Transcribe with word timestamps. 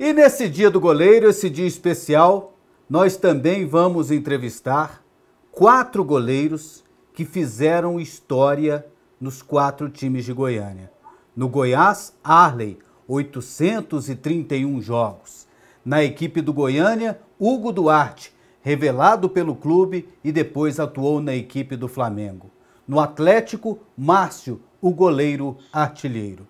E 0.00 0.12
nesse 0.12 0.48
dia 0.48 0.70
do 0.70 0.78
goleiro, 0.78 1.28
esse 1.28 1.50
dia 1.50 1.66
especial, 1.66 2.54
nós 2.88 3.16
também 3.16 3.66
vamos 3.66 4.12
entrevistar 4.12 5.02
quatro 5.50 6.04
goleiros 6.04 6.84
que 7.12 7.24
fizeram 7.24 7.98
história 7.98 8.86
nos 9.20 9.42
quatro 9.42 9.88
times 9.88 10.24
de 10.24 10.32
Goiânia. 10.32 10.88
No 11.34 11.48
Goiás, 11.48 12.14
Arley, 12.22 12.78
831 13.08 14.80
jogos. 14.80 15.48
Na 15.84 16.04
equipe 16.04 16.40
do 16.40 16.52
Goiânia, 16.52 17.18
Hugo 17.36 17.72
Duarte, 17.72 18.32
revelado 18.62 19.28
pelo 19.28 19.56
clube 19.56 20.08
e 20.22 20.30
depois 20.30 20.78
atuou 20.78 21.20
na 21.20 21.34
equipe 21.34 21.74
do 21.74 21.88
Flamengo. 21.88 22.52
No 22.86 23.00
Atlético, 23.00 23.80
Márcio, 23.96 24.60
o 24.80 24.92
goleiro 24.92 25.56
artilheiro. 25.72 26.46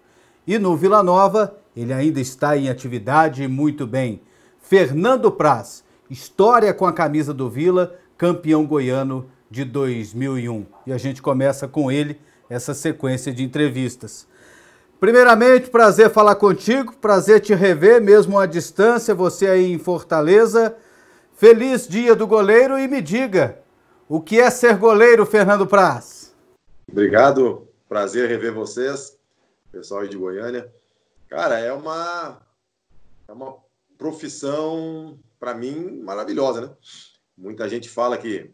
E 0.47 0.59
no 0.59 0.77
Vila 0.77 1.03
Nova, 1.03 1.58
ele 1.77 1.93
ainda 1.93 2.21
está 2.21 2.57
em 2.57 2.69
atividade 2.69 3.47
muito 3.47 3.87
bem. 3.87 4.21
Fernando 4.61 5.31
Praz, 5.31 5.85
história 6.11 6.73
com 6.75 6.87
a 6.87 6.93
camisa 6.93 7.33
do 7.33 7.49
Vila, 7.49 7.97
campeão 8.17 8.67
goiano 8.67 9.31
de 9.51 9.65
2001. 9.65 10.67
E 10.87 10.93
a 10.93 10.99
gente 10.99 11.23
começa 11.23 11.67
com 11.69 11.91
ele 11.91 12.21
essa 12.51 12.75
sequência 12.75 13.33
de 13.33 13.43
entrevistas. 13.43 14.27
Primeiramente, 15.01 15.71
prazer 15.71 16.11
falar 16.11 16.35
contigo, 16.35 16.97
prazer 16.97 17.41
te 17.41 17.55
rever, 17.55 18.03
mesmo 18.03 18.39
à 18.39 18.47
distância, 18.47 19.15
você 19.15 19.47
aí 19.47 19.73
em 19.73 19.79
Fortaleza. 19.79 20.77
Feliz 21.35 21.87
dia 21.87 22.17
do 22.17 22.27
goleiro 22.27 22.77
e 22.77 22.89
me 22.89 23.01
diga, 23.01 23.61
o 24.09 24.21
que 24.21 24.41
é 24.41 24.51
ser 24.51 24.77
goleiro, 24.77 25.25
Fernando 25.25 25.67
Praz? 25.69 26.35
Obrigado, 26.91 27.69
prazer 27.89 28.29
rever 28.29 28.53
vocês, 28.53 29.17
pessoal 29.71 30.01
aí 30.01 30.09
de 30.09 30.17
Goiânia. 30.17 30.69
Cara, 31.29 31.59
é 31.59 31.73
uma, 31.73 32.41
é 33.29 33.33
uma 33.33 33.57
profissão, 33.99 35.19
para 35.39 35.53
mim, 35.53 36.01
maravilhosa, 36.01 36.61
né? 36.63 36.71
Muita 37.37 37.69
gente 37.69 37.89
fala 37.89 38.17
que, 38.17 38.51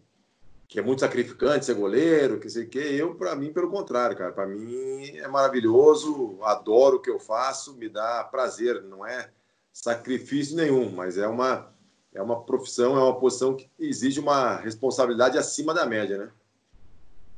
que 0.66 0.80
é 0.80 0.82
muito 0.82 1.00
sacrificante 1.00 1.64
ser 1.64 1.74
goleiro, 1.74 2.40
que 2.40 2.50
sei 2.50 2.64
o 2.64 2.68
quê. 2.68 2.78
Eu, 2.78 3.14
para 3.14 3.36
mim, 3.36 3.52
pelo 3.52 3.70
contrário, 3.70 4.16
cara. 4.16 4.32
Para 4.32 4.46
mim 4.46 5.16
é 5.16 5.28
maravilhoso, 5.28 6.38
adoro 6.42 6.96
o 6.96 7.00
que 7.00 7.10
eu 7.10 7.20
faço, 7.20 7.76
me 7.76 7.88
dá 7.88 8.24
prazer. 8.24 8.82
Não 8.82 9.06
é 9.06 9.30
sacrifício 9.72 10.56
nenhum, 10.56 10.90
mas 10.90 11.16
é 11.16 11.28
uma, 11.28 11.72
é 12.12 12.20
uma 12.20 12.44
profissão, 12.44 12.96
é 12.98 13.02
uma 13.02 13.18
posição 13.18 13.54
que 13.54 13.70
exige 13.78 14.18
uma 14.18 14.56
responsabilidade 14.56 15.38
acima 15.38 15.72
da 15.72 15.86
média, 15.86 16.18
né? 16.18 16.30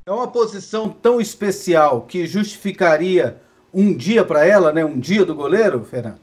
É 0.03 0.11
uma 0.11 0.31
posição 0.31 0.89
tão 0.89 1.21
especial 1.21 2.05
que 2.05 2.25
justificaria 2.25 3.41
um 3.73 3.95
dia 3.95 4.23
para 4.23 4.45
ela, 4.45 4.71
né? 4.71 4.83
Um 4.83 4.99
dia 4.99 5.25
do 5.25 5.35
goleiro, 5.35 5.83
Fernando? 5.83 6.19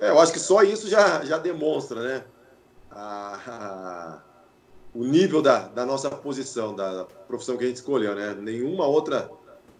É, 0.00 0.10
eu 0.10 0.18
acho 0.18 0.32
que 0.32 0.40
só 0.40 0.62
isso 0.62 0.88
já, 0.88 1.24
já 1.24 1.38
demonstra, 1.38 2.02
né? 2.02 2.24
A, 2.90 3.38
a, 3.46 4.18
o 4.94 5.04
nível 5.04 5.42
da, 5.42 5.68
da 5.68 5.84
nossa 5.84 6.10
posição, 6.10 6.74
da 6.74 7.06
profissão 7.26 7.56
que 7.56 7.64
a 7.64 7.66
gente 7.66 7.76
escolheu, 7.76 8.14
né? 8.14 8.36
Nenhuma 8.40 8.86
outra 8.86 9.30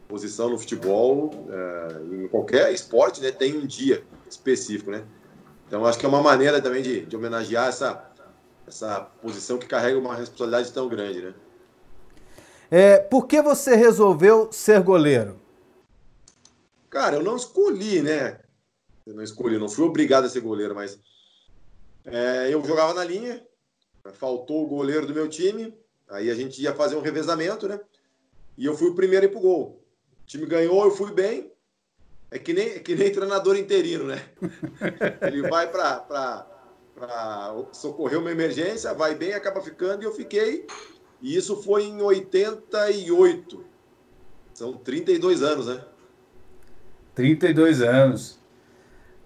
posição 0.08 0.50
no 0.50 0.58
futebol, 0.58 1.30
é, 1.50 2.14
em 2.14 2.28
qualquer 2.28 2.72
esporte, 2.72 3.20
né? 3.20 3.30
Tem 3.30 3.56
um 3.56 3.66
dia 3.66 4.05
específico, 4.28 4.90
né? 4.90 5.05
Então, 5.66 5.84
acho 5.84 5.98
que 5.98 6.06
é 6.06 6.08
uma 6.08 6.22
maneira 6.22 6.60
também 6.60 6.82
de, 6.82 7.06
de 7.06 7.16
homenagear 7.16 7.68
essa, 7.68 8.05
essa 8.66 9.00
posição 9.22 9.58
que 9.58 9.66
carrega 9.66 9.98
uma 9.98 10.14
responsabilidade 10.14 10.72
tão 10.72 10.88
grande, 10.88 11.22
né? 11.22 11.34
É, 12.70 12.98
por 12.98 13.27
que 13.27 13.40
você 13.40 13.74
resolveu 13.74 14.48
ser 14.50 14.82
goleiro? 14.82 15.44
Cara, 16.95 17.17
eu 17.17 17.25
não 17.25 17.34
escolhi, 17.34 18.00
né? 18.00 18.39
Eu 19.05 19.14
não 19.14 19.25
escolhi, 19.25 19.59
não 19.59 19.69
fui 19.69 19.84
obrigado 19.84 20.27
a 20.27 20.28
ser 20.28 20.39
goleiro, 20.39 20.77
mas 20.77 20.97
é, 22.05 22.55
eu 22.55 22.64
jogava 22.64 22.95
na 22.95 23.03
linha, 23.03 23.45
faltou 24.12 24.62
o 24.62 24.69
goleiro 24.69 25.05
do 25.05 25.12
meu 25.12 25.28
time, 25.28 25.77
aí 26.09 26.31
a 26.31 26.36
gente 26.36 26.62
ia 26.62 26.73
fazer 26.73 26.95
um 26.95 27.01
revezamento, 27.01 27.67
né? 27.67 27.80
E 28.57 28.64
eu 28.64 28.77
fui 28.77 28.91
o 28.91 28.95
primeiro 28.95 29.27
a 29.27 29.29
ir 29.29 29.33
pro 29.33 29.41
gol. 29.41 29.85
O 30.23 30.24
time 30.24 30.46
ganhou, 30.46 30.85
eu 30.85 30.92
fui 30.92 31.11
bem. 31.11 31.52
É 32.30 32.39
que 32.39 32.52
nem, 32.52 32.68
é 32.68 32.79
que 32.79 32.95
nem 32.95 33.11
treinador 33.11 33.57
interino, 33.57 34.05
né? 34.05 34.30
Ele 35.27 35.42
vai 35.48 35.68
para 35.68 36.47
socorrer 37.73 38.20
uma 38.20 38.30
emergência, 38.30 38.95
vai 38.95 39.17
bem, 39.17 39.35
acaba 39.35 39.61
ficando, 39.61 40.05
e 40.05 40.07
eu 40.07 40.13
fiquei. 40.13 40.64
E 41.20 41.35
isso 41.35 41.61
foi 41.61 41.83
em 41.86 42.01
88. 42.01 43.64
São 44.55 44.74
32 44.74 45.42
anos, 45.42 45.67
né? 45.67 45.85
32 47.14 47.83
anos. 47.83 48.39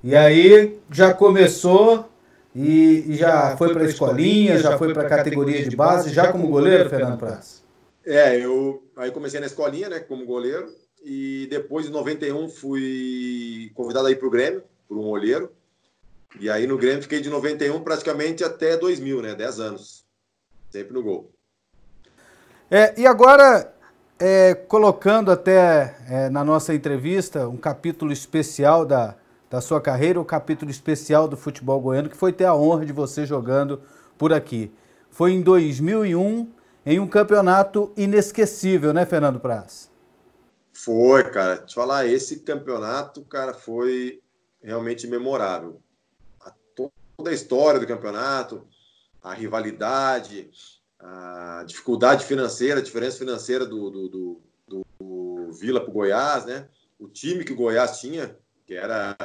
E 0.03 0.15
aí 0.15 0.79
já 0.91 1.13
começou 1.13 2.09
e, 2.55 3.15
já 3.15 3.57
foi 3.57 3.73
para 3.73 3.83
a 3.83 3.87
escolinha, 3.87 4.59
já 4.59 4.79
foi 4.79 4.93
para 4.93 5.03
a 5.03 5.09
categoria 5.09 5.69
de 5.69 5.77
base, 5.77 6.13
já 6.13 6.33
como 6.33 6.49
goleiro, 6.49 6.89
Fernando 6.89 7.19
Praz? 7.19 7.63
É, 8.05 8.37
eu 8.37 8.83
aí 8.97 9.11
comecei 9.11 9.39
na 9.39 9.47
escolinha, 9.47 9.89
né, 9.89 10.01
como 10.01 10.25
goleiro, 10.25 10.73
e 11.05 11.47
depois 11.51 11.87
em 11.87 11.91
91 11.91 12.49
fui 12.49 13.71
convidado 13.75 14.07
aí 14.07 14.17
para 14.17 14.27
o 14.27 14.31
Grêmio, 14.31 14.63
por 14.89 14.99
um 14.99 15.07
olheiro. 15.09 15.53
E 16.41 16.51
aí 16.51 16.67
no 16.67 16.79
Grêmio 16.79 17.03
fiquei 17.03 17.21
de 17.21 17.31
91 17.31 17.81
praticamente 17.81 18.43
até 18.45 18.77
2000, 18.77 19.23
né, 19.23 19.35
10 19.35 19.61
anos. 19.61 20.05
Sempre 20.71 20.95
no 20.95 21.03
gol. 21.03 21.31
É, 22.71 22.99
e 23.01 23.07
agora 23.07 23.73
é, 24.19 24.55
colocando 24.55 25.31
até 25.31 25.97
é, 26.09 26.29
na 26.29 26.45
nossa 26.45 26.75
entrevista 26.75 27.49
um 27.49 27.57
capítulo 27.57 28.13
especial 28.13 28.85
da, 28.85 29.15
da 29.49 29.61
sua 29.61 29.81
carreira, 29.81 30.19
o 30.19 30.23
um 30.23 30.27
capítulo 30.27 30.71
especial 30.71 31.29
do 31.29 31.37
futebol 31.37 31.81
goiano, 31.81 32.09
que 32.09 32.17
foi 32.17 32.33
ter 32.33 32.45
a 32.45 32.55
honra 32.55 32.85
de 32.85 32.93
você 32.93 33.25
jogando 33.25 33.81
por 34.17 34.33
aqui. 34.33 34.73
Foi 35.11 35.33
em 35.33 35.41
2001, 35.41 36.51
em 36.85 36.99
um 36.99 37.07
campeonato 37.07 37.93
inesquecível, 37.97 38.93
né, 38.93 39.07
Fernando 39.07 39.39
Praz? 39.39 39.91
Foi, 40.73 41.25
cara. 41.31 41.59
Te 41.59 41.75
falar, 41.75 42.07
esse 42.07 42.41
campeonato, 42.41 43.23
cara, 43.23 43.55
foi 43.55 44.21
realmente 44.63 45.07
memorável. 45.07 45.81
A, 46.41 46.53
toda 46.75 47.31
a 47.31 47.33
história 47.33 47.81
do 47.81 47.87
campeonato, 47.87 48.67
a 49.23 49.33
rivalidade, 49.33 50.51
a 50.99 51.65
dificuldade 51.67 52.25
financeira, 52.25 52.81
a 52.81 52.83
diferença 52.83 53.19
financeira 53.19 53.65
do, 53.65 53.91
do, 53.91 54.09
do, 54.09 54.43
do 54.99 55.53
Vila 55.53 55.81
para 55.81 55.91
o 55.91 55.93
Goiás, 55.93 56.45
né? 56.45 56.69
O 56.99 57.09
time 57.09 57.45
que 57.45 57.53
o 57.53 57.57
Goiás 57.57 58.01
tinha, 58.01 58.37
que 58.67 58.75
era, 58.75 59.17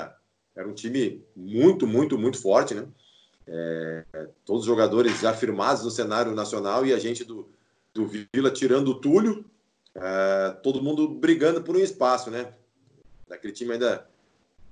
era 0.56 0.67
um 0.67 0.73
time 0.73 1.25
muito, 1.35 1.88
muito, 1.88 2.17
muito 2.17 2.39
forte, 2.39 2.75
né? 2.75 2.88
É, 3.45 4.06
todos 4.45 4.61
os 4.61 4.67
jogadores 4.67 5.19
já 5.19 5.34
firmados 5.34 5.84
no 5.84 5.91
cenário 5.91 6.34
nacional 6.34 6.85
e 6.85 6.94
a 6.94 7.00
gente 7.00 7.25
do, 7.25 7.50
do 7.94 8.07
Vila 8.07 8.51
tirando 8.51 8.90
o 8.90 9.01
Túlio, 9.01 9.45
é, 9.95 10.51
todo 10.63 10.81
mundo 10.81 11.07
brigando 11.09 11.61
por 11.61 11.75
um 11.75 11.79
espaço, 11.79 12.29
né? 12.29 12.53
Daquele 13.28 13.53
time 13.53 13.73
ainda 13.73 14.07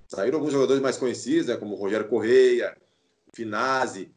saíram 0.08 0.38
alguns 0.38 0.54
jogadores 0.54 0.82
mais 0.82 0.98
conhecidos, 0.98 1.48
né? 1.48 1.58
Como 1.58 1.76
Rogério 1.76 2.08
Correia, 2.08 2.78
Finazzi, 3.34 4.12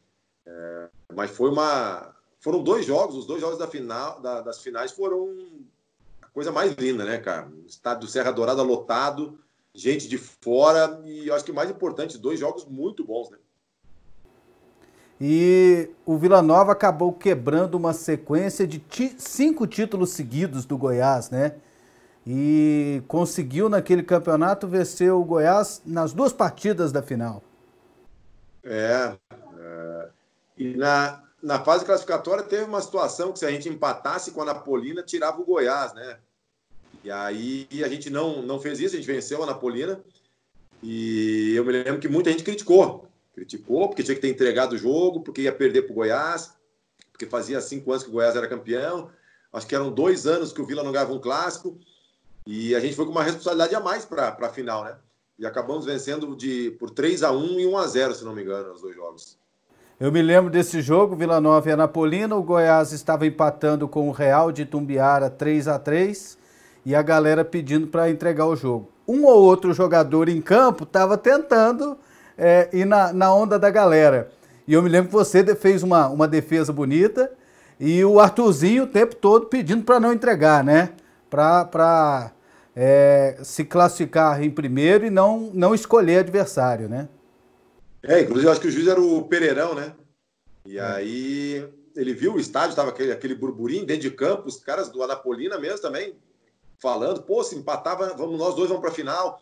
é, 0.45 0.89
mas 1.13 1.31
foi 1.31 1.49
uma, 1.49 2.14
foram 2.45 2.61
dois 2.61 2.85
jogos, 2.85 3.15
os 3.15 3.25
dois 3.25 3.41
jogos 3.41 3.57
da 3.57 3.65
final, 3.65 4.21
da, 4.21 4.39
das 4.39 4.61
finais 4.61 4.91
foram 4.91 5.35
a 6.21 6.27
coisa 6.27 6.51
mais 6.51 6.73
linda, 6.75 7.03
né, 7.03 7.17
cara? 7.17 7.47
O 7.47 7.65
estádio 7.65 8.01
do 8.01 8.07
Serra 8.07 8.29
Dourada 8.29 8.61
lotado, 8.61 9.39
gente 9.73 10.07
de 10.07 10.19
fora 10.19 11.01
e 11.05 11.27
eu 11.27 11.33
acho 11.33 11.43
que 11.43 11.51
mais 11.51 11.71
importante, 11.71 12.19
dois 12.19 12.39
jogos 12.39 12.63
muito 12.63 13.03
bons, 13.03 13.31
né? 13.31 13.39
E 15.19 15.89
o 16.05 16.19
Vila 16.19 16.43
Nova 16.43 16.73
acabou 16.73 17.11
quebrando 17.13 17.73
uma 17.73 17.93
sequência 17.93 18.67
de 18.67 18.79
cinco 19.17 19.65
títulos 19.65 20.11
seguidos 20.11 20.65
do 20.65 20.77
Goiás, 20.77 21.31
né? 21.31 21.55
E 22.27 23.01
conseguiu 23.07 23.69
naquele 23.69 24.03
campeonato 24.03 24.67
vencer 24.67 25.11
o 25.11 25.23
Goiás 25.23 25.81
nas 25.83 26.13
duas 26.13 26.31
partidas 26.31 26.91
da 26.91 27.01
final. 27.01 27.41
É. 28.63 29.15
é 29.57 30.09
e 30.57 30.77
na, 30.77 31.24
na 31.45 31.63
fase 31.63 31.85
classificatória 31.85 32.43
teve 32.43 32.63
uma 32.63 32.81
situação 32.81 33.31
que 33.31 33.37
se 33.37 33.45
a 33.45 33.51
gente 33.51 33.69
empatasse 33.69 34.31
com 34.31 34.41
a 34.41 34.45
Napolina, 34.45 35.03
tirava 35.03 35.39
o 35.39 35.45
Goiás, 35.45 35.93
né? 35.93 36.17
E 37.03 37.11
aí 37.11 37.67
a 37.83 37.87
gente 37.87 38.09
não, 38.09 38.41
não 38.41 38.59
fez 38.59 38.79
isso, 38.79 38.95
a 38.95 38.97
gente 38.97 39.05
venceu 39.05 39.43
a 39.43 39.45
Napolina. 39.45 40.03
E 40.81 41.53
eu 41.55 41.63
me 41.63 41.71
lembro 41.71 41.99
que 41.99 42.07
muita 42.07 42.31
gente 42.31 42.43
criticou. 42.43 43.07
Criticou 43.35 43.87
porque 43.87 44.01
tinha 44.01 44.15
que 44.15 44.21
ter 44.21 44.29
entregado 44.29 44.73
o 44.73 44.77
jogo, 44.77 45.21
porque 45.21 45.43
ia 45.43 45.53
perder 45.53 45.83
para 45.83 45.91
o 45.91 45.95
Goiás, 45.95 46.51
porque 47.11 47.27
fazia 47.27 47.61
cinco 47.61 47.91
anos 47.91 48.03
que 48.03 48.09
o 48.09 48.13
Goiás 48.13 48.35
era 48.35 48.47
campeão. 48.47 49.11
Acho 49.53 49.67
que 49.67 49.75
eram 49.75 49.91
dois 49.91 50.25
anos 50.25 50.51
que 50.51 50.61
o 50.61 50.65
Vila 50.65 50.83
não 50.83 50.91
ganhava 50.91 51.13
um 51.13 51.21
clássico. 51.21 51.79
E 52.47 52.73
a 52.73 52.79
gente 52.79 52.95
foi 52.95 53.05
com 53.05 53.11
uma 53.11 53.23
responsabilidade 53.23 53.75
a 53.75 53.79
mais 53.79 54.03
para 54.03 54.29
a 54.29 54.49
final, 54.49 54.83
né? 54.83 54.97
E 55.37 55.45
acabamos 55.45 55.85
vencendo 55.85 56.35
de, 56.35 56.71
por 56.71 56.89
3 56.89 57.21
a 57.21 57.31
1 57.31 57.59
e 57.59 57.67
1 57.67 57.77
a 57.77 57.85
0 57.85 58.15
se 58.15 58.25
não 58.25 58.33
me 58.33 58.41
engano, 58.41 58.73
os 58.73 58.81
dois 58.81 58.95
jogos. 58.95 59.37
Eu 59.97 60.11
me 60.11 60.21
lembro 60.21 60.51
desse 60.51 60.81
jogo, 60.81 61.15
Vila 61.15 61.39
Nova 61.39 61.69
e 61.69 61.71
Anapolina. 61.71 62.35
O 62.35 62.43
Goiás 62.43 62.91
estava 62.91 63.25
empatando 63.25 63.87
com 63.87 64.09
o 64.09 64.11
Real 64.11 64.51
de 64.51 64.65
Tumbiara 64.65 65.29
3 65.29 65.69
a 65.69 65.79
3 65.79 66.37
e 66.85 66.93
a 66.93 67.01
galera 67.01 67.45
pedindo 67.45 67.87
para 67.87 68.09
entregar 68.09 68.45
o 68.45 68.57
jogo. 68.57 68.89
Um 69.07 69.23
ou 69.23 69.41
outro 69.41 69.73
jogador 69.73 70.27
em 70.27 70.41
campo 70.41 70.83
estava 70.83 71.17
tentando 71.17 71.97
é, 72.37 72.67
ir 72.73 72.83
na, 72.83 73.13
na 73.13 73.33
onda 73.33 73.57
da 73.57 73.69
galera. 73.69 74.29
E 74.67 74.73
eu 74.73 74.83
me 74.83 74.89
lembro 74.89 75.07
que 75.07 75.15
você 75.15 75.55
fez 75.55 75.81
uma, 75.81 76.09
uma 76.09 76.27
defesa 76.27 76.73
bonita 76.73 77.31
e 77.79 78.03
o 78.03 78.19
Arthurzinho 78.19 78.83
o 78.83 78.87
tempo 78.87 79.15
todo 79.15 79.45
pedindo 79.45 79.85
para 79.85 79.97
não 79.97 80.11
entregar, 80.11 80.61
né? 80.61 80.89
Para 81.29 82.31
é, 82.75 83.37
se 83.43 83.63
classificar 83.63 84.43
em 84.43 84.49
primeiro 84.49 85.05
e 85.05 85.09
não, 85.09 85.51
não 85.53 85.73
escolher 85.73 86.17
adversário, 86.17 86.89
né? 86.89 87.07
É, 88.07 88.21
inclusive 88.21 88.47
eu 88.47 88.51
acho 88.51 88.61
que 88.61 88.67
o 88.67 88.71
juiz 88.71 88.87
era 88.87 89.01
o 89.01 89.27
Pereirão, 89.27 89.73
né? 89.73 89.95
E 90.65 90.77
é. 90.77 90.81
aí 90.81 91.69
ele 91.95 92.13
viu 92.13 92.33
o 92.33 92.39
estádio, 92.39 92.69
estava 92.69 92.89
aquele, 92.89 93.11
aquele 93.11 93.35
burburinho 93.35 93.85
dentro 93.85 94.03
de 94.03 94.11
campo, 94.11 94.47
os 94.47 94.57
caras 94.57 94.89
do 94.89 95.01
Anapolina 95.01 95.57
mesmo 95.57 95.79
também 95.79 96.15
falando, 96.77 97.23
pô, 97.23 97.43
se 97.43 97.55
empatava, 97.55 98.13
vamos, 98.15 98.37
nós 98.37 98.55
dois 98.55 98.67
vamos 98.67 98.81
para 98.81 98.91
a 98.91 98.95
final. 98.95 99.41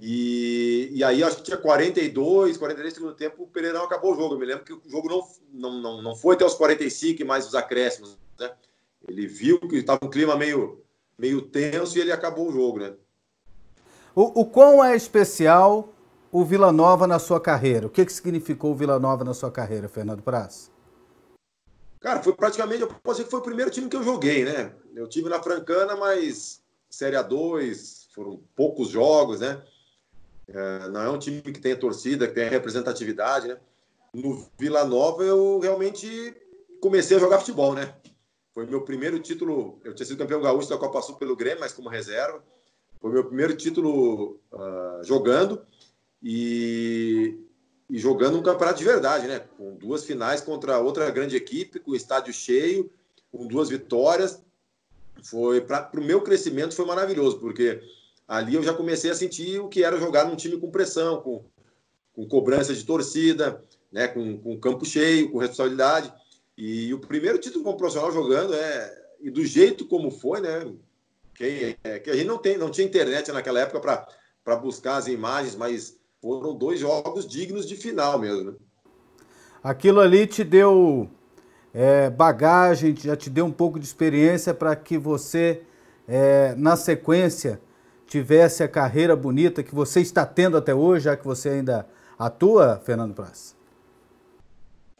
E, 0.00 0.88
e 0.92 1.04
aí 1.04 1.22
acho 1.22 1.36
que 1.36 1.42
tinha 1.44 1.56
42, 1.56 2.56
43 2.56 2.94
segundo 2.94 3.14
tempo, 3.14 3.42
o 3.42 3.46
Pereirão 3.46 3.84
acabou 3.84 4.12
o 4.12 4.16
jogo. 4.16 4.34
Eu 4.34 4.38
me 4.38 4.46
lembro 4.46 4.64
que 4.64 4.72
o 4.72 4.82
jogo 4.86 5.08
não, 5.08 5.28
não, 5.52 5.80
não, 5.80 6.02
não 6.02 6.16
foi 6.16 6.34
até 6.34 6.44
os 6.44 6.54
45 6.54 7.22
e 7.22 7.24
mais 7.24 7.46
os 7.46 7.54
acréscimos, 7.54 8.18
né? 8.38 8.50
Ele 9.06 9.26
viu 9.26 9.58
que 9.60 9.76
estava 9.76 10.04
um 10.04 10.10
clima 10.10 10.36
meio, 10.36 10.82
meio 11.18 11.42
tenso 11.42 11.98
e 11.98 12.00
ele 12.00 12.12
acabou 12.12 12.48
o 12.48 12.52
jogo, 12.52 12.78
né? 12.78 12.94
O, 14.14 14.40
o 14.42 14.46
quão 14.46 14.84
é 14.84 14.94
especial 14.94 15.92
o 16.32 16.46
Vila 16.46 16.72
Nova 16.72 17.06
na 17.06 17.18
sua 17.18 17.38
carreira? 17.38 17.86
O 17.86 17.90
que, 17.90 18.06
que 18.06 18.12
significou 18.12 18.72
o 18.72 18.74
Vila 18.74 18.98
Nova 18.98 19.22
na 19.22 19.34
sua 19.34 19.50
carreira, 19.50 19.86
Fernando 19.86 20.22
Praz? 20.22 20.72
Cara, 22.00 22.22
foi 22.22 22.32
praticamente, 22.32 22.80
eu 22.80 22.88
posso 22.88 23.18
dizer 23.18 23.24
que 23.24 23.30
foi 23.30 23.40
o 23.40 23.44
primeiro 23.44 23.70
time 23.70 23.88
que 23.88 23.94
eu 23.94 24.02
joguei, 24.02 24.44
né? 24.44 24.74
Eu 24.96 25.06
tive 25.06 25.28
na 25.28 25.42
Francana, 25.42 25.94
mas 25.94 26.62
Série 26.88 27.16
A2, 27.16 28.06
foram 28.14 28.42
poucos 28.56 28.88
jogos, 28.88 29.40
né? 29.40 29.62
É, 30.48 30.88
não 30.88 31.02
é 31.02 31.10
um 31.10 31.18
time 31.18 31.42
que 31.42 31.60
tenha 31.60 31.76
torcida, 31.76 32.26
que 32.26 32.34
tenha 32.34 32.48
representatividade, 32.48 33.48
né? 33.48 33.58
No 34.14 34.44
Vila 34.58 34.84
Nova 34.84 35.22
eu 35.22 35.60
realmente 35.60 36.34
comecei 36.80 37.18
a 37.18 37.20
jogar 37.20 37.38
futebol, 37.38 37.74
né? 37.74 37.94
Foi 38.52 38.66
meu 38.66 38.82
primeiro 38.82 39.18
título. 39.20 39.78
Eu 39.84 39.94
tinha 39.94 40.06
sido 40.06 40.18
campeão 40.18 40.42
gaúcho 40.42 40.68
da 40.68 40.78
Copa 40.78 41.00
Sul 41.00 41.16
pelo 41.16 41.36
Grêmio, 41.36 41.60
mas 41.60 41.72
como 41.72 41.88
reserva. 41.88 42.42
Foi 43.00 43.10
meu 43.10 43.24
primeiro 43.24 43.56
título 43.56 44.40
uh, 44.52 45.02
jogando 45.02 45.64
e, 46.22 47.38
e, 47.90 47.98
jogando 47.98 48.38
um 48.38 48.42
campeonato 48.42 48.78
de 48.78 48.84
verdade, 48.84 49.26
né? 49.26 49.40
Com 49.56 49.74
duas 49.74 50.04
finais 50.04 50.40
contra 50.40 50.78
outra 50.78 51.10
grande 51.10 51.36
equipe, 51.36 51.80
com 51.80 51.90
o 51.90 51.96
estádio 51.96 52.32
cheio, 52.32 52.90
com 53.30 53.46
duas 53.46 53.68
vitórias. 53.68 54.42
Foi 55.22 55.60
para 55.60 55.90
o 55.94 56.04
meu 56.04 56.20
crescimento 56.20 56.74
foi 56.74 56.84
maravilhoso, 56.84 57.38
porque 57.38 57.80
ali 58.26 58.54
eu 58.54 58.62
já 58.62 58.72
comecei 58.72 59.10
a 59.10 59.14
sentir 59.14 59.60
o 59.60 59.68
que 59.68 59.84
era 59.84 59.98
jogar 59.98 60.24
num 60.24 60.36
time 60.36 60.58
com 60.58 60.70
pressão, 60.70 61.20
com, 61.20 61.44
com 62.14 62.26
cobrança 62.26 62.74
de 62.74 62.84
torcida, 62.84 63.62
né, 63.90 64.08
com, 64.08 64.38
com 64.38 64.58
campo 64.58 64.84
cheio, 64.84 65.30
com 65.30 65.38
responsabilidade. 65.38 66.12
E 66.56 66.92
o 66.92 67.00
primeiro 67.00 67.38
título 67.38 67.64
como 67.64 67.76
profissional 67.76 68.12
jogando 68.12 68.54
é 68.54 69.02
e 69.22 69.30
do 69.30 69.44
jeito 69.46 69.86
como 69.86 70.10
foi, 70.10 70.40
né? 70.40 70.74
Que, 71.34 71.78
é, 71.84 71.98
que 72.00 72.10
a 72.10 72.14
gente 72.14 72.26
não 72.26 72.38
tem, 72.38 72.58
não 72.58 72.70
tinha 72.70 72.86
internet 72.86 73.30
naquela 73.30 73.60
época 73.60 74.06
para 74.44 74.56
buscar 74.56 74.96
as 74.96 75.06
imagens, 75.06 75.54
mas 75.54 75.98
foram 76.22 76.54
dois 76.54 76.78
jogos 76.78 77.26
dignos 77.26 77.66
de 77.66 77.76
final 77.76 78.16
mesmo. 78.16 78.52
Né? 78.52 78.56
Aquilo 79.62 80.00
ali 80.00 80.24
te 80.24 80.44
deu 80.44 81.10
é, 81.74 82.08
bagagem, 82.08 82.94
já 82.96 83.16
te 83.16 83.28
deu 83.28 83.44
um 83.44 83.52
pouco 83.52 83.80
de 83.80 83.84
experiência 83.84 84.54
para 84.54 84.76
que 84.76 84.96
você, 84.96 85.62
é, 86.06 86.54
na 86.54 86.76
sequência, 86.76 87.60
tivesse 88.06 88.62
a 88.62 88.68
carreira 88.68 89.16
bonita 89.16 89.62
que 89.62 89.74
você 89.74 90.00
está 90.00 90.24
tendo 90.24 90.56
até 90.56 90.72
hoje, 90.72 91.06
já 91.06 91.16
que 91.16 91.24
você 91.24 91.48
ainda 91.48 91.88
atua, 92.16 92.80
Fernando 92.84 93.14
Praz? 93.14 93.56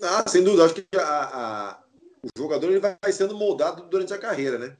Ah, 0.03 0.25
sem 0.27 0.43
dúvida. 0.43 0.65
Acho 0.65 0.75
que 0.75 0.87
a, 0.97 1.03
a, 1.03 1.79
o 2.25 2.29
jogador 2.37 2.69
ele 2.69 2.81
vai 2.81 2.97
sendo 3.13 3.37
moldado 3.37 3.85
durante 3.89 4.13
a 4.13 4.19
carreira, 4.19 4.59
né? 4.59 4.77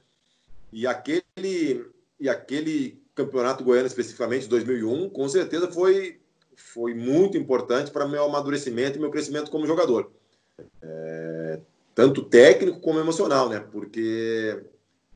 E 0.73 0.85
aquele, 0.87 1.87
e 2.19 2.27
aquele 2.27 3.01
campeonato 3.15 3.63
goiano, 3.63 3.87
especificamente 3.87 4.47
2001, 4.47 5.09
com 5.11 5.29
certeza 5.29 5.71
foi, 5.71 6.19
foi 6.55 6.93
muito 6.93 7.37
importante 7.37 7.91
para 7.91 8.07
meu 8.07 8.25
amadurecimento 8.25 8.97
e 8.97 9.01
meu 9.01 9.11
crescimento 9.11 9.51
como 9.51 9.67
jogador. 9.67 10.11
É, 10.81 11.59
tanto 11.95 12.23
técnico 12.23 12.79
como 12.79 12.99
emocional, 12.99 13.49
né? 13.49 13.59
Porque 13.59 14.63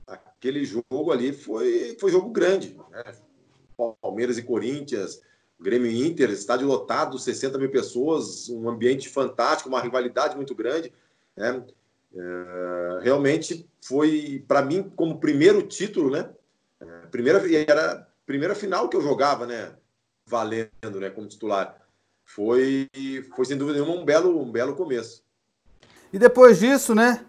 aquele 0.05 0.63
jogo 0.65 1.11
ali 1.11 1.33
foi, 1.33 1.97
foi 1.99 2.11
jogo 2.11 2.29
grande. 2.29 2.77
Né? 2.91 3.03
Palmeiras 4.01 4.37
e 4.37 4.43
Corinthians, 4.43 5.21
Grêmio 5.59 5.89
e 5.89 6.07
Inter, 6.07 6.29
estádio 6.29 6.67
lotado, 6.67 7.17
60 7.17 7.57
mil 7.57 7.71
pessoas, 7.71 8.49
um 8.49 8.69
ambiente 8.69 9.09
fantástico, 9.09 9.69
uma 9.69 9.81
rivalidade 9.81 10.35
muito 10.35 10.53
grande. 10.53 10.93
Né? 11.35 11.63
É, 12.15 12.99
realmente 13.01 13.67
foi, 13.81 14.43
para 14.47 14.61
mim, 14.61 14.91
como 14.95 15.19
primeiro 15.19 15.61
título, 15.63 16.11
né? 16.11 16.29
É, 16.79 17.07
primeira, 17.07 17.41
era 17.69 17.91
a 17.93 18.07
primeira 18.25 18.53
final 18.53 18.87
que 18.89 18.95
eu 18.95 19.01
jogava, 19.01 19.45
né? 19.45 19.75
Valendo, 20.27 20.99
né? 20.99 21.09
Como 21.09 21.27
titular. 21.27 21.75
Foi, 22.25 22.87
foi 23.35 23.45
sem 23.45 23.57
dúvida 23.57 23.79
nenhuma 23.79 23.99
um 23.99 24.03
belo, 24.05 24.41
um 24.41 24.51
belo 24.51 24.75
começo. 24.75 25.23
E 26.11 26.19
depois 26.19 26.59
disso, 26.59 26.93
né? 26.93 27.25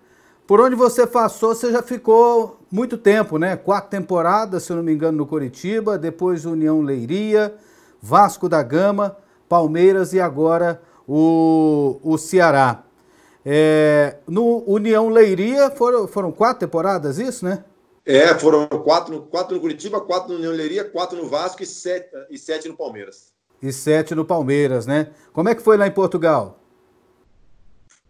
Por 0.47 0.61
onde 0.61 0.75
você 0.75 1.07
passou, 1.07 1.55
você 1.55 1.71
já 1.71 1.83
ficou 1.83 2.61
muito 2.71 2.99
tempo, 2.99 3.39
né? 3.39 3.57
Quatro 3.57 3.91
temporadas, 3.91 4.63
se 4.65 4.73
eu 4.73 4.77
não 4.77 4.83
me 4.83 4.93
engano, 4.93 5.19
no 5.19 5.27
Coritiba, 5.27 5.99
depois 5.99 6.45
União 6.45 6.81
Leiria, 6.81 7.55
Vasco 8.01 8.49
da 8.49 8.63
Gama, 8.63 9.17
Palmeiras 9.49 10.13
e 10.13 10.21
agora 10.21 10.81
o, 11.07 12.01
o 12.03 12.19
Ceará. 12.19 12.83
É, 13.45 14.17
no 14.27 14.65
União 14.67 15.09
Leiria 15.09 15.71
foram, 15.71 16.09
foram 16.09 16.33
quatro 16.33 16.61
temporadas, 16.61 17.19
isso, 17.19 17.45
né? 17.45 17.65
É, 18.09 18.35
foram 18.39 18.67
quatro, 18.67 19.21
quatro 19.27 19.55
no 19.55 19.61
Curitiba, 19.61 20.01
quatro 20.01 20.31
no 20.31 20.37
União 20.37 20.51
Leiria, 20.51 20.83
quatro 20.83 21.15
no 21.15 21.29
Vasco 21.29 21.63
e 21.63 21.67
sete, 21.67 22.09
e 22.31 22.39
sete 22.39 22.67
no 22.67 22.75
Palmeiras. 22.75 23.35
E 23.61 23.71
sete 23.71 24.15
no 24.15 24.25
Palmeiras, 24.25 24.87
né? 24.87 25.13
Como 25.31 25.51
é 25.51 25.55
que 25.55 25.61
foi 25.61 25.77
lá 25.77 25.87
em 25.87 25.91
Portugal? 25.91 26.59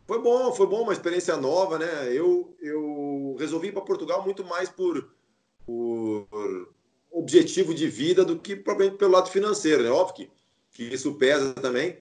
Foi 0.07 0.23
bom, 0.23 0.53
foi 0.53 0.69
bom, 0.69 0.83
uma 0.83 0.93
experiência 0.93 1.37
nova, 1.37 1.81
né? 1.81 2.13
Eu, 2.13 2.57
eu 2.63 3.35
resolvi 3.41 3.69
ir 3.69 3.73
para 3.73 3.83
Portugal 3.83 4.23
muito 4.23 4.45
mais 4.45 4.69
por, 4.69 5.11
por 5.67 6.29
objetivo 7.11 7.75
de 7.75 7.89
vida 7.89 8.25
do 8.25 8.39
que 8.39 8.55
provavelmente 8.55 9.01
pelo 9.01 9.11
lado 9.11 9.29
financeiro, 9.29 9.83
né? 9.83 9.91
Óbvio 9.91 10.15
que, 10.15 10.31
que 10.75 10.95
isso 10.95 11.13
pesa 11.15 11.55
também, 11.55 11.99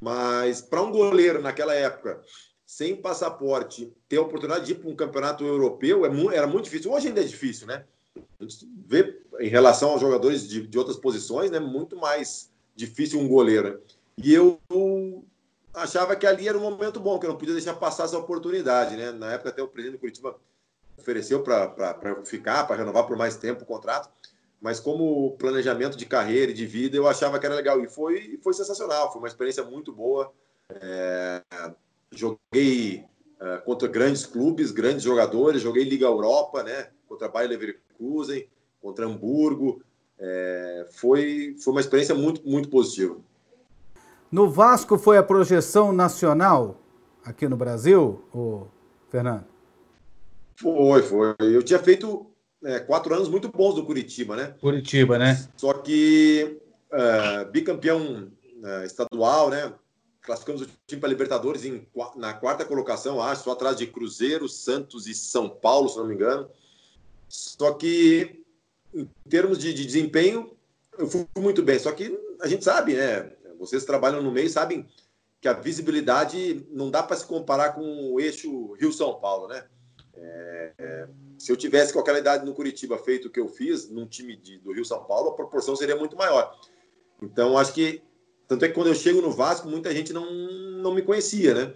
mas 0.00 0.60
para 0.60 0.82
um 0.82 0.90
goleiro 0.90 1.40
naquela 1.40 1.72
época, 1.72 2.20
sem 2.68 2.94
passaporte, 2.94 3.90
ter 4.06 4.18
a 4.18 4.20
oportunidade 4.20 4.66
de 4.66 4.72
ir 4.72 4.74
para 4.74 4.90
um 4.90 4.94
campeonato 4.94 5.42
europeu 5.42 6.04
é, 6.04 6.36
era 6.36 6.46
muito 6.46 6.64
difícil. 6.64 6.92
Hoje 6.92 7.08
ainda 7.08 7.22
é 7.22 7.24
difícil, 7.24 7.66
né? 7.66 7.86
A 8.38 8.42
gente 8.44 8.70
vê 8.86 9.22
em 9.40 9.48
relação 9.48 9.88
aos 9.88 10.02
jogadores 10.02 10.46
de, 10.46 10.66
de 10.66 10.78
outras 10.78 10.98
posições, 10.98 11.50
né? 11.50 11.58
Muito 11.58 11.96
mais 11.96 12.52
difícil 12.76 13.18
um 13.20 13.26
goleiro. 13.26 13.80
E 14.18 14.34
eu 14.34 14.60
achava 15.72 16.14
que 16.14 16.26
ali 16.26 16.46
era 16.46 16.58
um 16.58 16.60
momento 16.60 17.00
bom, 17.00 17.18
que 17.18 17.24
eu 17.24 17.30
não 17.30 17.38
podia 17.38 17.54
deixar 17.54 17.72
passar 17.72 18.04
essa 18.04 18.18
oportunidade, 18.18 18.96
né? 18.96 19.12
Na 19.12 19.32
época 19.32 19.48
até 19.48 19.62
o 19.62 19.68
presidente 19.68 19.96
do 19.96 20.00
Curitiba 20.00 20.38
ofereceu 20.98 21.42
para 21.42 22.22
ficar, 22.26 22.66
para 22.66 22.76
renovar 22.76 23.06
por 23.06 23.16
mais 23.16 23.34
tempo 23.34 23.62
o 23.62 23.66
contrato, 23.66 24.10
mas 24.60 24.78
como 24.78 25.38
planejamento 25.38 25.96
de 25.96 26.04
carreira 26.04 26.50
e 26.50 26.54
de 26.54 26.66
vida, 26.66 26.98
eu 26.98 27.08
achava 27.08 27.38
que 27.38 27.46
era 27.46 27.54
legal 27.54 27.82
e 27.82 27.88
foi, 27.88 28.38
foi 28.42 28.52
sensacional, 28.52 29.10
foi 29.10 29.22
uma 29.22 29.28
experiência 29.28 29.64
muito 29.64 29.90
boa. 29.90 30.30
É, 30.68 31.42
joguei 32.12 33.04
é, 33.40 33.56
contra 33.58 33.88
grandes 33.88 34.26
clubes, 34.26 34.70
grandes 34.70 35.02
jogadores, 35.02 35.62
joguei 35.62 35.84
Liga 35.84 36.06
Europa, 36.06 36.62
né? 36.62 36.88
Contra 37.06 37.28
Bayer 37.28 37.50
Leverkusen, 37.50 38.46
contra 38.80 39.06
Hamburgo, 39.06 39.82
é, 40.18 40.86
foi, 40.90 41.56
foi 41.62 41.72
uma 41.72 41.80
experiência 41.80 42.14
muito, 42.14 42.46
muito 42.46 42.68
positiva. 42.68 43.16
No 44.30 44.50
Vasco 44.50 44.98
foi 44.98 45.16
a 45.16 45.22
projeção 45.22 45.92
nacional 45.92 46.80
aqui 47.24 47.48
no 47.48 47.56
Brasil, 47.56 48.22
o 48.34 48.66
Fernando? 49.08 49.44
Foi, 50.56 51.02
foi. 51.02 51.34
Eu 51.40 51.62
tinha 51.62 51.78
feito 51.78 52.26
é, 52.64 52.80
quatro 52.80 53.14
anos 53.14 53.28
muito 53.28 53.48
bons 53.48 53.74
do 53.74 53.84
Curitiba, 53.84 54.36
né? 54.36 54.54
Curitiba, 54.60 55.18
né? 55.18 55.48
Só 55.56 55.72
que 55.72 56.60
é, 56.92 57.44
bicampeão 57.46 58.30
é, 58.64 58.84
estadual, 58.84 59.50
né? 59.50 59.72
Classificamos 60.22 60.62
o 60.62 60.68
time 60.86 61.00
para 61.00 61.08
Libertadores 61.08 61.64
em, 61.64 61.86
na 62.16 62.34
quarta 62.34 62.64
colocação, 62.64 63.22
acho, 63.22 63.44
só 63.44 63.52
atrás 63.52 63.76
de 63.76 63.86
Cruzeiro, 63.86 64.48
Santos 64.48 65.06
e 65.06 65.14
São 65.14 65.48
Paulo, 65.48 65.88
se 65.88 65.96
não 65.96 66.06
me 66.06 66.14
engano. 66.14 66.50
Só 67.28 67.72
que, 67.72 68.44
em 68.92 69.08
termos 69.28 69.58
de, 69.58 69.72
de 69.72 69.84
desempenho, 69.84 70.56
eu 70.98 71.06
fui 71.06 71.26
muito 71.38 71.62
bem. 71.62 71.78
Só 71.78 71.92
que 71.92 72.18
a 72.40 72.46
gente 72.46 72.64
sabe, 72.64 72.94
né? 72.94 73.32
Vocês 73.58 73.84
trabalham 73.84 74.22
no 74.22 74.30
meio 74.30 74.48
sabem 74.48 74.86
que 75.40 75.48
a 75.48 75.52
visibilidade 75.52 76.66
não 76.70 76.90
dá 76.90 77.02
para 77.02 77.16
se 77.16 77.24
comparar 77.24 77.72
com 77.72 78.12
o 78.12 78.20
eixo 78.20 78.72
Rio-São 78.74 79.20
Paulo, 79.20 79.48
né? 79.48 79.64
É, 80.14 80.72
é, 80.78 81.08
se 81.38 81.52
eu 81.52 81.56
tivesse 81.56 81.92
com 81.92 82.00
aquela 82.00 82.18
idade 82.18 82.44
no 82.44 82.54
Curitiba 82.54 82.98
feito 82.98 83.28
o 83.28 83.30
que 83.30 83.38
eu 83.38 83.48
fiz 83.48 83.88
num 83.88 84.06
time 84.06 84.36
de, 84.36 84.58
do 84.58 84.72
Rio-São 84.72 85.04
Paulo, 85.04 85.30
a 85.30 85.34
proporção 85.34 85.76
seria 85.76 85.94
muito 85.94 86.16
maior. 86.16 86.58
Então, 87.22 87.56
acho 87.56 87.72
que 87.72 88.02
Tanto 88.48 88.64
é 88.64 88.68
que 88.68 88.74
quando 88.74 88.86
eu 88.86 88.94
chego 88.94 89.20
no 89.20 89.30
Vasco, 89.30 89.68
muita 89.68 89.92
gente 89.92 90.12
não, 90.12 90.26
não 90.80 90.94
me 90.94 91.02
conhecia, 91.02 91.54
né? 91.54 91.74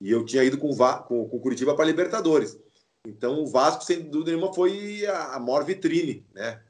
E 0.00 0.10
eu 0.10 0.24
tinha 0.24 0.44
ido 0.44 0.56
com 0.56 0.70
o 0.70 1.02
com, 1.02 1.28
com 1.28 1.40
Curitiba 1.40 1.74
para 1.74 1.84
Libertadores. 1.84 2.58
Então 3.04 3.42
o 3.42 3.46
Vasco, 3.46 3.84
sem 3.84 4.02
dúvida 4.02 4.30
nenhuma, 4.30 4.54
foi 4.54 5.04
a, 5.06 5.34
a 5.34 5.40
maior 5.40 5.64
vitrine, 5.64 6.24
né? 6.32 6.62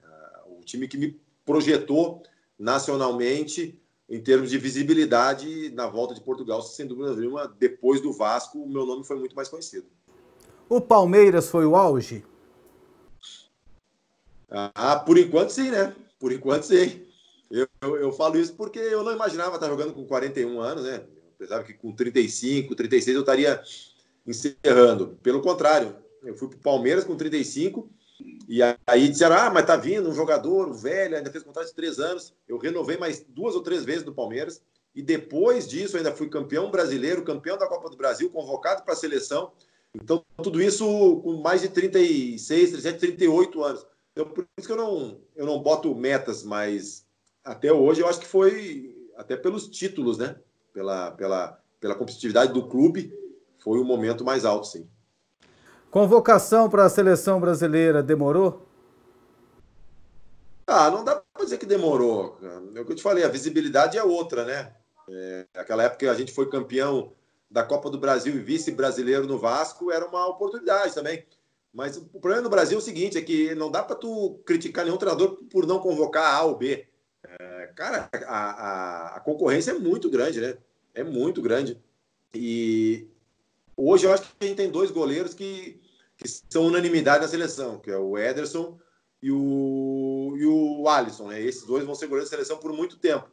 O 0.47 0.64
time 0.64 0.88
que 0.88 0.97
me 0.97 1.21
projetou 1.45 2.23
nacionalmente 2.59 3.78
em 4.09 4.21
termos 4.21 4.50
de 4.50 4.59
visibilidade 4.59 5.71
na 5.71 5.87
volta 5.87 6.14
de 6.14 6.21
Portugal, 6.21 6.62
sem 6.62 6.87
dúvida 6.87 7.14
nenhuma, 7.14 7.47
depois 7.59 8.00
do 8.00 8.12
Vasco, 8.12 8.59
o 8.59 8.69
meu 8.69 8.87
nome 8.87 9.05
foi 9.05 9.19
muito 9.19 9.35
mais 9.37 9.49
conhecido. 9.49 9.87
O 10.69 10.81
Palmeiras 10.81 11.49
foi 11.49 11.66
o 11.66 11.76
auge? 11.76 12.25
Ah, 14.49 14.97
por 15.05 15.19
enquanto 15.19 15.50
sim, 15.50 15.71
né? 15.71 15.95
Por 16.19 16.33
enquanto 16.33 16.64
sim. 16.64 17.06
Eu, 17.50 17.69
eu, 17.81 17.97
eu, 17.97 18.12
falo 18.12 18.38
isso 18.38 18.55
porque 18.55 18.79
eu 18.79 19.03
não 19.03 19.12
imaginava 19.12 19.55
estar 19.55 19.69
jogando 19.69 19.93
com 19.93 20.05
41 20.05 20.61
anos, 20.61 20.85
né? 20.85 21.05
Apesar 21.35 21.62
que 21.62 21.75
com 21.75 21.93
35, 21.93 22.75
36 22.75 23.15
eu 23.15 23.21
estaria 23.21 23.62
encerrando. 24.26 25.19
Pelo 25.23 25.41
contrário, 25.41 25.97
eu 26.25 26.37
fui 26.37 26.49
para 26.49 26.57
o 26.57 26.61
Palmeiras 26.61 27.05
com 27.05 27.17
35 27.17 27.88
e 28.49 28.61
aí 28.87 29.09
disseram: 29.09 29.37
ah, 29.37 29.50
mas 29.50 29.67
tá 29.67 29.76
vindo 29.76 30.09
um 30.09 30.15
jogador, 30.15 30.69
um 30.69 30.73
velho, 30.73 31.17
ainda 31.17 31.31
fez 31.31 31.45
contrato 31.45 31.69
de 31.69 31.75
três 31.75 31.99
anos. 31.99 32.35
Eu 32.49 32.59
renovei 32.59 32.97
mais 32.97 33.25
duas 33.29 33.55
ou 33.55 33.62
três 33.62 33.85
vezes 33.85 34.05
no 34.05 34.15
Palmeiras. 34.15 34.62
E 34.95 35.03
depois 35.03 35.69
disso, 35.69 35.97
ainda 35.97 36.11
fui 36.11 36.29
campeão 36.29 36.71
brasileiro, 36.71 37.23
campeão 37.23 37.59
da 37.59 37.69
Copa 37.69 37.91
do 37.91 37.97
Brasil, 37.99 38.31
convocado 38.31 38.83
para 38.83 38.95
a 38.95 38.97
seleção. 38.97 39.53
Então, 39.95 40.25
tudo 40.43 40.61
isso 40.61 41.21
com 41.23 41.37
mais 41.43 41.61
de 41.61 41.69
36, 41.69 42.71
37, 42.71 42.99
38 42.99 43.62
anos. 43.62 43.87
Então, 44.12 44.26
por 44.26 44.47
isso 44.57 44.67
que 44.67 44.73
eu 44.73 44.76
não, 44.76 45.21
eu 45.35 45.45
não 45.45 45.62
boto 45.62 45.95
metas, 45.95 46.43
mas 46.43 47.06
até 47.47 47.73
hoje 47.73 48.00
eu 48.00 48.09
acho 48.09 48.21
que 48.21 48.26
foi 48.26 48.93
até 49.17 49.37
pelos 49.37 49.69
títulos, 49.69 50.19
né? 50.19 50.37
Pela, 50.73 51.12
pela, 51.12 51.59
pela 51.81 51.95
competitividade 51.95 52.53
do 52.53 52.69
clube, 52.69 53.17
foi 53.62 53.79
o 53.79 53.85
momento 53.85 54.25
mais 54.25 54.45
alto, 54.45 54.67
sim. 54.67 54.87
Convocação 55.91 56.69
para 56.69 56.85
a 56.85 56.91
seleção 56.91 57.41
brasileira 57.41 58.03
demorou? 58.03 58.67
Ah, 60.67 60.91
não 60.91 61.05
dá 61.05 61.23
para 61.33 61.45
dizer 61.45 61.59
que 61.59 61.65
demorou. 61.65 62.38
É 62.75 62.81
o 62.81 62.85
que 62.85 62.93
eu 62.93 62.97
te 62.97 63.03
falei, 63.03 63.25
a 63.25 63.29
visibilidade 63.29 63.97
é 63.97 64.03
outra, 64.03 64.45
né? 64.45 64.75
É, 65.09 65.47
naquela 65.55 65.85
época 65.85 66.11
a 66.11 66.15
gente 66.15 66.33
foi 66.33 66.50
campeão 66.50 67.12
da 67.49 67.62
Copa 67.62 67.88
do 67.88 67.99
Brasil 67.99 68.35
e 68.35 68.41
vice-brasileiro 68.41 69.26
no 69.26 69.38
Vasco, 69.38 69.93
era 69.93 70.05
uma 70.05 70.26
oportunidade 70.26 70.93
também. 70.93 71.25
Mas 71.73 71.97
o 71.97 72.21
problema 72.21 72.43
no 72.43 72.50
Brasil 72.50 72.76
é 72.76 72.81
o 72.81 72.85
seguinte, 72.85 73.17
é 73.17 73.23
que 73.23 73.55
não 73.55 73.71
dá 73.71 73.85
para 73.85 73.95
tu 73.95 74.41
criticar 74.45 74.85
nenhum 74.85 74.97
treinador 74.97 75.38
por 75.50 75.65
não 75.65 75.79
convocar 75.79 76.35
A 76.35 76.43
ou 76.43 76.57
B. 76.57 76.88
Cara, 77.75 78.09
a, 78.27 78.29
a, 78.29 79.17
a, 79.17 79.21
concorrência 79.21 79.73
é 79.73 79.75
muito 79.75 80.11
grande, 80.11 80.41
né? 80.41 80.57
É 80.95 81.05
muito 81.05 81.43
grande. 81.43 81.81
E 82.35 83.09
hoje 83.77 84.07
eu 84.07 84.13
acho 84.13 84.23
que 84.23 84.45
a 84.45 84.47
gente 84.47 84.57
tem 84.57 84.71
dois 84.71 84.91
goleiros 84.91 85.35
que, 85.35 85.81
que 86.17 86.29
são 86.29 86.67
unanimidade 86.67 87.23
na 87.23 87.29
seleção, 87.29 87.79
que 87.79 87.91
é 87.91 87.97
o 87.99 88.17
Ederson 88.17 88.79
e 89.23 89.31
o, 89.31 90.35
e 90.37 90.47
o 90.47 90.89
Alisson, 90.89 91.29
né? 91.29 91.41
Esses 91.41 91.65
dois 91.65 91.85
vão 91.85 91.95
ser 91.95 92.07
goleiros 92.07 92.31
da 92.31 92.37
seleção 92.37 92.59
por 92.59 92.73
muito 92.73 92.99
tempo. 92.99 93.29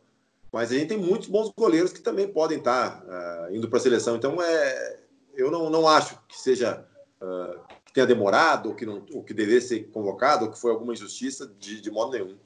Mas 0.52 0.72
a 0.72 0.76
gente 0.76 0.90
tem 0.90 0.98
muitos 0.98 1.28
bons 1.28 1.52
goleiros 1.58 1.92
que 1.92 2.00
também 2.00 2.28
podem 2.28 2.60
estar 2.60 3.04
uh, 3.04 3.56
indo 3.56 3.68
para 3.68 3.80
a 3.80 3.82
seleção. 3.82 4.16
Então, 4.16 4.40
é, 4.40 5.00
eu 5.36 5.50
não, 5.50 5.68
não 5.70 5.88
acho 5.88 6.20
que 6.28 6.40
seja 6.40 6.88
uh, 7.20 7.60
que 7.84 7.92
tenha 7.92 8.06
demorado, 8.06 8.70
ou 8.70 8.76
que, 8.76 8.86
não, 8.86 9.04
ou 9.14 9.24
que 9.24 9.34
deveria 9.34 9.60
ser 9.60 9.90
convocado, 9.90 10.46
ou 10.46 10.52
que 10.52 10.60
foi 10.60 10.72
alguma 10.72 10.94
injustiça, 10.94 11.52
de, 11.60 11.82
de 11.82 11.90
modo 11.90 12.12
nenhum. 12.12 12.38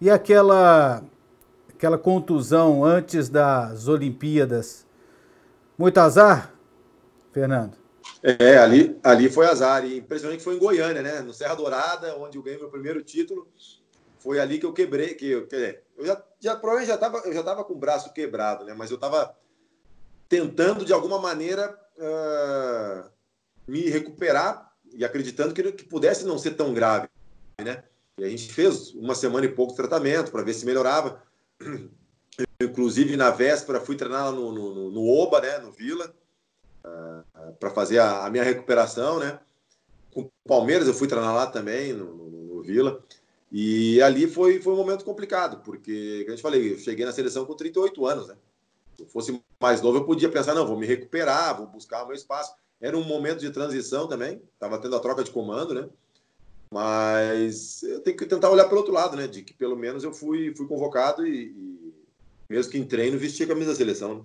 E 0.00 0.08
aquela, 0.08 1.04
aquela 1.68 1.98
contusão 1.98 2.82
antes 2.84 3.28
das 3.28 3.86
Olimpíadas? 3.86 4.86
Muito 5.76 5.98
azar, 5.98 6.54
Fernando? 7.32 7.76
É, 8.22 8.56
ali, 8.58 8.98
ali 9.02 9.28
foi 9.28 9.46
azar. 9.46 9.84
E 9.84 9.98
impressionante 9.98 10.38
que 10.38 10.44
foi 10.44 10.56
em 10.56 10.58
Goiânia, 10.58 11.02
né? 11.02 11.20
No 11.20 11.34
Serra 11.34 11.54
Dourada, 11.54 12.16
onde 12.16 12.38
eu 12.38 12.42
ganhei 12.42 12.58
meu 12.58 12.70
primeiro 12.70 13.02
título. 13.02 13.46
Foi 14.18 14.40
ali 14.40 14.58
que 14.58 14.66
eu 14.66 14.72
quebrei. 14.72 15.14
Que 15.14 15.26
eu, 15.26 15.48
eu 15.98 16.06
já, 16.06 16.22
já 16.38 16.56
provavelmente 16.56 16.88
já 16.88 16.94
estava 16.94 17.18
eu 17.18 17.32
já 17.32 17.42
tava 17.42 17.64
com 17.64 17.74
o 17.74 17.78
braço 17.78 18.12
quebrado, 18.12 18.64
né? 18.64 18.74
Mas 18.74 18.90
eu 18.90 18.96
estava 18.96 19.36
tentando, 20.28 20.84
de 20.84 20.92
alguma 20.92 21.20
maneira, 21.20 21.78
uh, 21.98 23.10
me 23.66 23.88
recuperar 23.90 24.72
e 24.94 25.04
acreditando 25.04 25.52
que, 25.52 25.72
que 25.72 25.84
pudesse 25.84 26.24
não 26.24 26.38
ser 26.38 26.52
tão 26.52 26.72
grave, 26.72 27.08
né? 27.58 27.84
E 28.20 28.24
a 28.24 28.28
gente 28.28 28.52
fez 28.52 28.94
uma 28.94 29.14
semana 29.14 29.46
e 29.46 29.48
pouco 29.48 29.72
de 29.72 29.78
tratamento 29.78 30.30
para 30.30 30.42
ver 30.42 30.52
se 30.52 30.66
melhorava. 30.66 31.22
Eu, 32.60 32.68
inclusive, 32.68 33.16
na 33.16 33.30
véspera, 33.30 33.80
fui 33.80 33.96
treinar 33.96 34.26
lá 34.26 34.32
no, 34.32 34.52
no, 34.52 34.90
no 34.90 35.08
Oba, 35.08 35.40
né, 35.40 35.58
no 35.58 35.72
Vila, 35.72 36.14
uh, 36.84 37.24
ah, 37.34 37.52
para 37.58 37.70
fazer 37.70 37.98
a, 37.98 38.26
a, 38.26 38.30
minha 38.30 38.44
recuperação, 38.44 39.18
né? 39.18 39.40
Com 40.12 40.22
o 40.22 40.30
Palmeiras, 40.46 40.86
eu 40.86 40.94
fui 40.94 41.08
treinar 41.08 41.34
lá 41.34 41.46
também, 41.46 41.94
no, 41.94 42.14
no, 42.14 42.30
no 42.56 42.62
Vila. 42.62 43.02
E 43.50 44.00
ali 44.02 44.26
foi, 44.26 44.60
foi 44.60 44.74
um 44.74 44.76
momento 44.76 45.04
complicado, 45.04 45.62
porque, 45.64 46.20
como 46.20 46.32
eu 46.32 46.36
te 46.36 46.42
falei, 46.42 46.72
eu 46.74 46.78
cheguei 46.78 47.04
na 47.06 47.12
seleção 47.12 47.46
com 47.46 47.54
38 47.54 48.06
anos, 48.06 48.28
né? 48.28 48.36
Se 48.96 49.02
eu 49.02 49.08
fosse 49.08 49.42
mais 49.58 49.80
novo, 49.80 49.98
eu 49.98 50.04
podia 50.04 50.28
pensar, 50.28 50.54
não, 50.54 50.66
vou 50.66 50.78
me 50.78 50.86
recuperar, 50.86 51.56
vou 51.56 51.66
buscar 51.66 52.04
o 52.04 52.06
meu 52.06 52.14
espaço. 52.14 52.54
Era 52.80 52.96
um 52.96 53.04
momento 53.04 53.40
de 53.40 53.50
transição 53.50 54.06
também, 54.06 54.42
estava 54.54 54.78
tendo 54.78 54.96
a 54.96 55.00
troca 55.00 55.24
de 55.24 55.30
comando, 55.30 55.74
né? 55.74 55.88
Mas 56.72 57.82
eu 57.82 58.00
tenho 58.00 58.16
que 58.16 58.26
tentar 58.26 58.48
olhar 58.48 58.64
pelo 58.66 58.78
outro 58.78 58.94
lado, 58.94 59.16
né? 59.16 59.26
De 59.26 59.42
que 59.42 59.52
pelo 59.52 59.76
menos 59.76 60.04
eu 60.04 60.12
fui, 60.12 60.54
fui 60.54 60.68
convocado 60.68 61.26
e, 61.26 61.46
e 61.46 61.94
mesmo 62.48 62.72
que 62.72 62.78
em 62.78 62.84
treino, 62.84 63.18
vesti 63.18 63.44
a 63.44 63.46
camisa 63.46 63.70
da 63.70 63.76
seleção. 63.76 64.14
Né? 64.14 64.24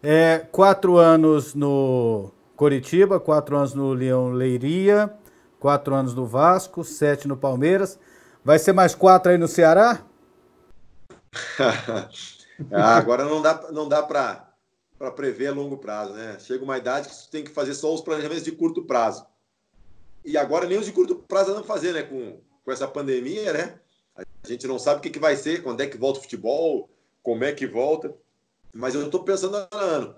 É, 0.00 0.38
quatro 0.52 0.96
anos 0.96 1.54
no 1.54 2.30
Coritiba, 2.54 3.18
quatro 3.18 3.56
anos 3.56 3.74
no 3.74 3.92
Leão 3.92 4.30
Leiria, 4.30 5.12
quatro 5.58 5.94
anos 5.94 6.14
no 6.14 6.26
Vasco, 6.26 6.84
sete 6.84 7.26
no 7.26 7.36
Palmeiras. 7.36 7.98
Vai 8.44 8.58
ser 8.58 8.72
mais 8.72 8.94
quatro 8.94 9.32
aí 9.32 9.38
no 9.38 9.48
Ceará? 9.48 10.04
ah, 12.72 12.96
agora 12.96 13.24
não 13.24 13.42
dá, 13.42 13.68
não 13.72 13.88
dá 13.88 14.02
para 14.02 15.10
prever 15.14 15.48
a 15.48 15.52
longo 15.52 15.76
prazo, 15.76 16.14
né? 16.14 16.36
Chega 16.38 16.62
uma 16.64 16.78
idade 16.78 17.08
que 17.08 17.14
você 17.14 17.30
tem 17.30 17.44
que 17.44 17.50
fazer 17.50 17.74
só 17.74 17.92
os 17.92 18.00
planejamentos 18.00 18.44
de 18.44 18.52
curto 18.52 18.84
prazo. 18.84 19.26
E 20.28 20.36
agora 20.36 20.66
nem 20.66 20.76
os 20.76 20.84
de 20.84 20.92
curto 20.92 21.14
prazo 21.14 21.54
não 21.54 21.64
fazer, 21.64 21.94
né? 21.94 22.02
Com, 22.02 22.38
com 22.62 22.70
essa 22.70 22.86
pandemia, 22.86 23.50
né? 23.50 23.80
A 24.14 24.46
gente 24.46 24.66
não 24.66 24.78
sabe 24.78 24.98
o 24.98 25.02
que, 25.02 25.08
que 25.08 25.18
vai 25.18 25.34
ser, 25.36 25.62
quando 25.62 25.80
é 25.80 25.86
que 25.86 25.96
volta 25.96 26.18
o 26.18 26.22
futebol, 26.22 26.90
como 27.22 27.44
é 27.44 27.52
que 27.52 27.66
volta. 27.66 28.14
Mas 28.74 28.94
eu 28.94 29.06
estou 29.06 29.24
pensando 29.24 29.66
no 29.72 29.78
ano. 29.78 30.14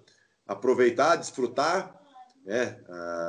Aproveitar, 0.48 1.14
desfrutar 1.14 1.94
né, 2.44 2.80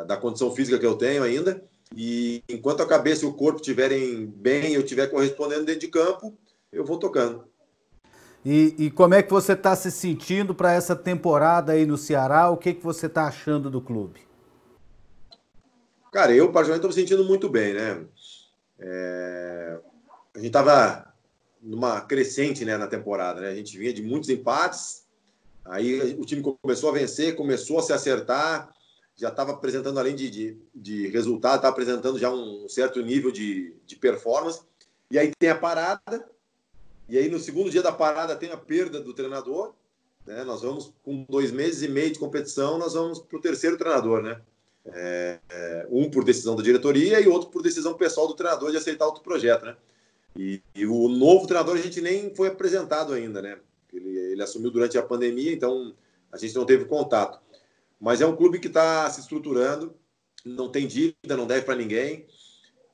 da 0.08 0.18
condição 0.18 0.56
física 0.56 0.80
que 0.80 0.86
eu 0.86 0.96
tenho 0.96 1.22
ainda. 1.22 1.64
E 1.96 2.44
enquanto 2.50 2.82
a 2.82 2.88
cabeça 2.88 3.26
e 3.26 3.28
o 3.28 3.34
corpo 3.34 3.60
estiverem 3.60 4.26
bem, 4.26 4.74
eu 4.74 4.82
estiver 4.82 5.06
correspondendo 5.06 5.66
dentro 5.66 5.82
de 5.82 5.88
campo, 5.88 6.36
eu 6.72 6.84
vou 6.84 6.98
tocando. 6.98 7.46
E, 8.44 8.74
e 8.80 8.90
como 8.90 9.14
é 9.14 9.22
que 9.22 9.32
você 9.32 9.54
está 9.54 9.76
se 9.76 9.92
sentindo 9.92 10.56
para 10.56 10.74
essa 10.74 10.96
temporada 10.96 11.74
aí 11.74 11.86
no 11.86 11.96
Ceará? 11.96 12.50
O 12.50 12.58
que, 12.58 12.74
que 12.74 12.84
você 12.84 13.06
está 13.06 13.28
achando 13.28 13.70
do 13.70 13.82
clube? 13.82 14.31
Cara, 16.12 16.36
eu 16.36 16.52
particularmente 16.52 16.86
estou 16.86 16.90
me 16.90 16.94
sentindo 16.94 17.24
muito 17.24 17.48
bem, 17.48 17.74
né? 17.74 18.06
É... 18.78 19.80
A 20.34 20.38
gente 20.38 20.48
estava 20.48 21.14
numa 21.62 22.02
crescente 22.02 22.66
né, 22.66 22.78
na 22.78 22.88
temporada, 22.88 23.40
né? 23.40 23.50
A 23.50 23.56
gente 23.56 23.78
vinha 23.78 23.94
de 23.94 24.02
muitos 24.02 24.30
empates, 24.30 25.06
aí 25.64 26.16
o 26.20 26.26
time 26.26 26.42
começou 26.62 26.90
a 26.90 26.94
vencer, 26.94 27.36
começou 27.36 27.80
a 27.80 27.82
se 27.82 27.94
acertar, 27.94 28.74
já 29.16 29.30
estava 29.30 29.52
apresentando, 29.52 30.00
além 30.00 30.16
de, 30.16 30.30
de, 30.30 30.58
de 30.74 31.08
resultado, 31.08 31.58
estava 31.58 31.72
apresentando 31.72 32.20
já 32.20 32.32
um 32.32 32.68
certo 32.68 33.02
nível 33.02 33.32
de, 33.32 33.74
de 33.86 33.96
performance. 33.96 34.62
E 35.12 35.20
aí 35.20 35.32
tem 35.38 35.50
a 35.50 35.58
parada, 35.58 36.28
e 37.08 37.18
aí 37.18 37.30
no 37.30 37.40
segundo 37.40 37.70
dia 37.70 37.84
da 37.84 37.92
parada 37.92 38.36
tem 38.36 38.52
a 38.52 38.58
perda 38.58 39.00
do 39.00 39.14
treinador. 39.14 39.74
Né? 40.26 40.44
Nós 40.44 40.62
vamos, 40.62 40.94
com 41.04 41.26
dois 41.30 41.52
meses 41.52 41.84
e 41.84 41.88
meio 41.88 42.12
de 42.12 42.20
competição, 42.20 42.78
nós 42.78 42.94
vamos 42.96 43.20
para 43.20 43.38
o 43.38 43.42
terceiro 43.42 43.78
treinador, 43.78 44.22
né? 44.22 44.42
É, 44.86 45.40
é, 45.50 45.88
um 45.92 46.10
por 46.10 46.24
decisão 46.24 46.56
da 46.56 46.64
diretoria 46.64 47.20
e 47.22 47.28
outro 47.28 47.50
por 47.52 47.62
decisão 47.62 47.94
pessoal 47.94 48.28
do 48.28 48.34
treinador 48.34 48.72
de 48.72 48.78
aceitar 48.78 49.06
outro 49.06 49.22
projeto, 49.22 49.66
né? 49.66 49.78
E, 50.36 50.62
e, 50.74 50.86
o 50.86 51.08
novo 51.08 51.46
treinador 51.46 51.76
a 51.78 51.82
gente 51.82 52.02
nem 52.02 52.34
foi 52.34 52.48
apresentado 52.48 53.14
ainda, 53.14 53.42
né? 53.42 53.60
Ele, 53.94 54.18
ele, 54.18 54.42
assumiu 54.42 54.72
durante 54.72 54.98
a 54.98 55.04
pandemia, 55.04 55.52
então 55.52 55.94
a 56.32 56.38
gente 56.38 56.56
não 56.56 56.66
teve 56.66 56.86
contato. 56.86 57.40
Mas 58.00 58.22
é 58.22 58.26
um 58.26 58.36
clube 58.36 58.60
que 58.60 58.68
está 58.68 59.10
se 59.10 59.20
estruturando, 59.20 59.94
não 60.44 60.72
tem 60.72 60.88
dívida, 60.88 61.38
não 61.38 61.46
deve 61.46 61.66
para 61.66 61.76
ninguém. 61.76 62.26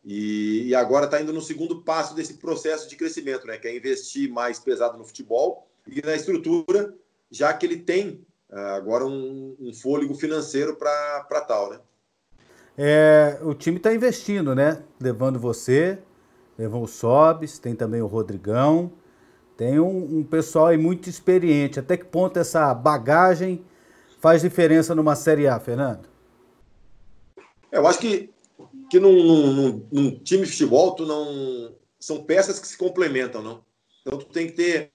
E, 0.04 0.68
e 0.68 0.76
agora 0.76 1.06
está 1.06 1.22
indo 1.22 1.32
no 1.32 1.42
segundo 1.42 1.84
passo 1.84 2.16
desse 2.16 2.36
processo 2.36 2.90
de 2.90 2.96
crescimento, 2.96 3.48
né? 3.48 3.58
Que 3.58 3.68
é 3.68 3.78
investir 3.78 4.30
mais 4.30 4.60
pesado 4.60 4.98
no 4.98 5.06
futebol 5.06 5.68
e 5.88 6.02
na 6.02 6.16
estrutura, 6.16 6.94
já 7.32 7.54
que 7.54 7.66
ele 7.66 7.78
tem 7.78 8.26
agora 8.52 9.06
um, 9.06 9.56
um, 9.60 9.74
fôlego 9.74 10.16
financeiro 10.16 10.76
para 10.76 11.42
tal, 11.48 11.70
né? 11.70 11.80
É, 12.78 13.40
o 13.42 13.54
time 13.54 13.78
está 13.78 13.94
investindo, 13.94 14.54
né? 14.54 14.84
Levando 15.00 15.40
você, 15.40 16.00
levou 16.58 16.84
o 16.84 16.88
Sobes, 16.88 17.60
tem 17.60 17.76
também 17.76 18.02
o 18.02 18.08
Rodrigão, 18.08 18.92
Tem 19.58 19.80
um, 19.80 20.20
um 20.20 20.24
pessoal 20.24 20.68
aí 20.68 20.78
muito 20.78 21.10
experiente. 21.10 21.80
Até 21.80 21.98
que 21.98 22.06
ponto 22.06 22.38
essa 22.38 22.74
bagagem 22.74 23.66
faz 24.22 24.42
diferença 24.42 24.94
numa 24.94 25.16
Série 25.16 25.48
A, 25.48 25.60
Fernando? 25.60 26.08
Eu 27.72 27.86
acho 27.88 28.00
que, 28.00 28.30
que 28.90 29.00
num, 29.00 29.24
num, 29.24 29.88
num, 29.92 30.12
time 30.20 30.46
de 30.46 30.52
futebol, 30.52 30.96
tu 30.96 31.06
não. 31.06 31.76
São 32.00 32.24
peças 32.24 32.60
que 32.60 32.68
se 32.68 32.78
complementam, 32.78 33.42
não? 33.42 33.64
Então 34.02 34.20
tu 34.20 34.28
tem 34.28 34.48
que 34.48 34.54
ter 34.54 34.92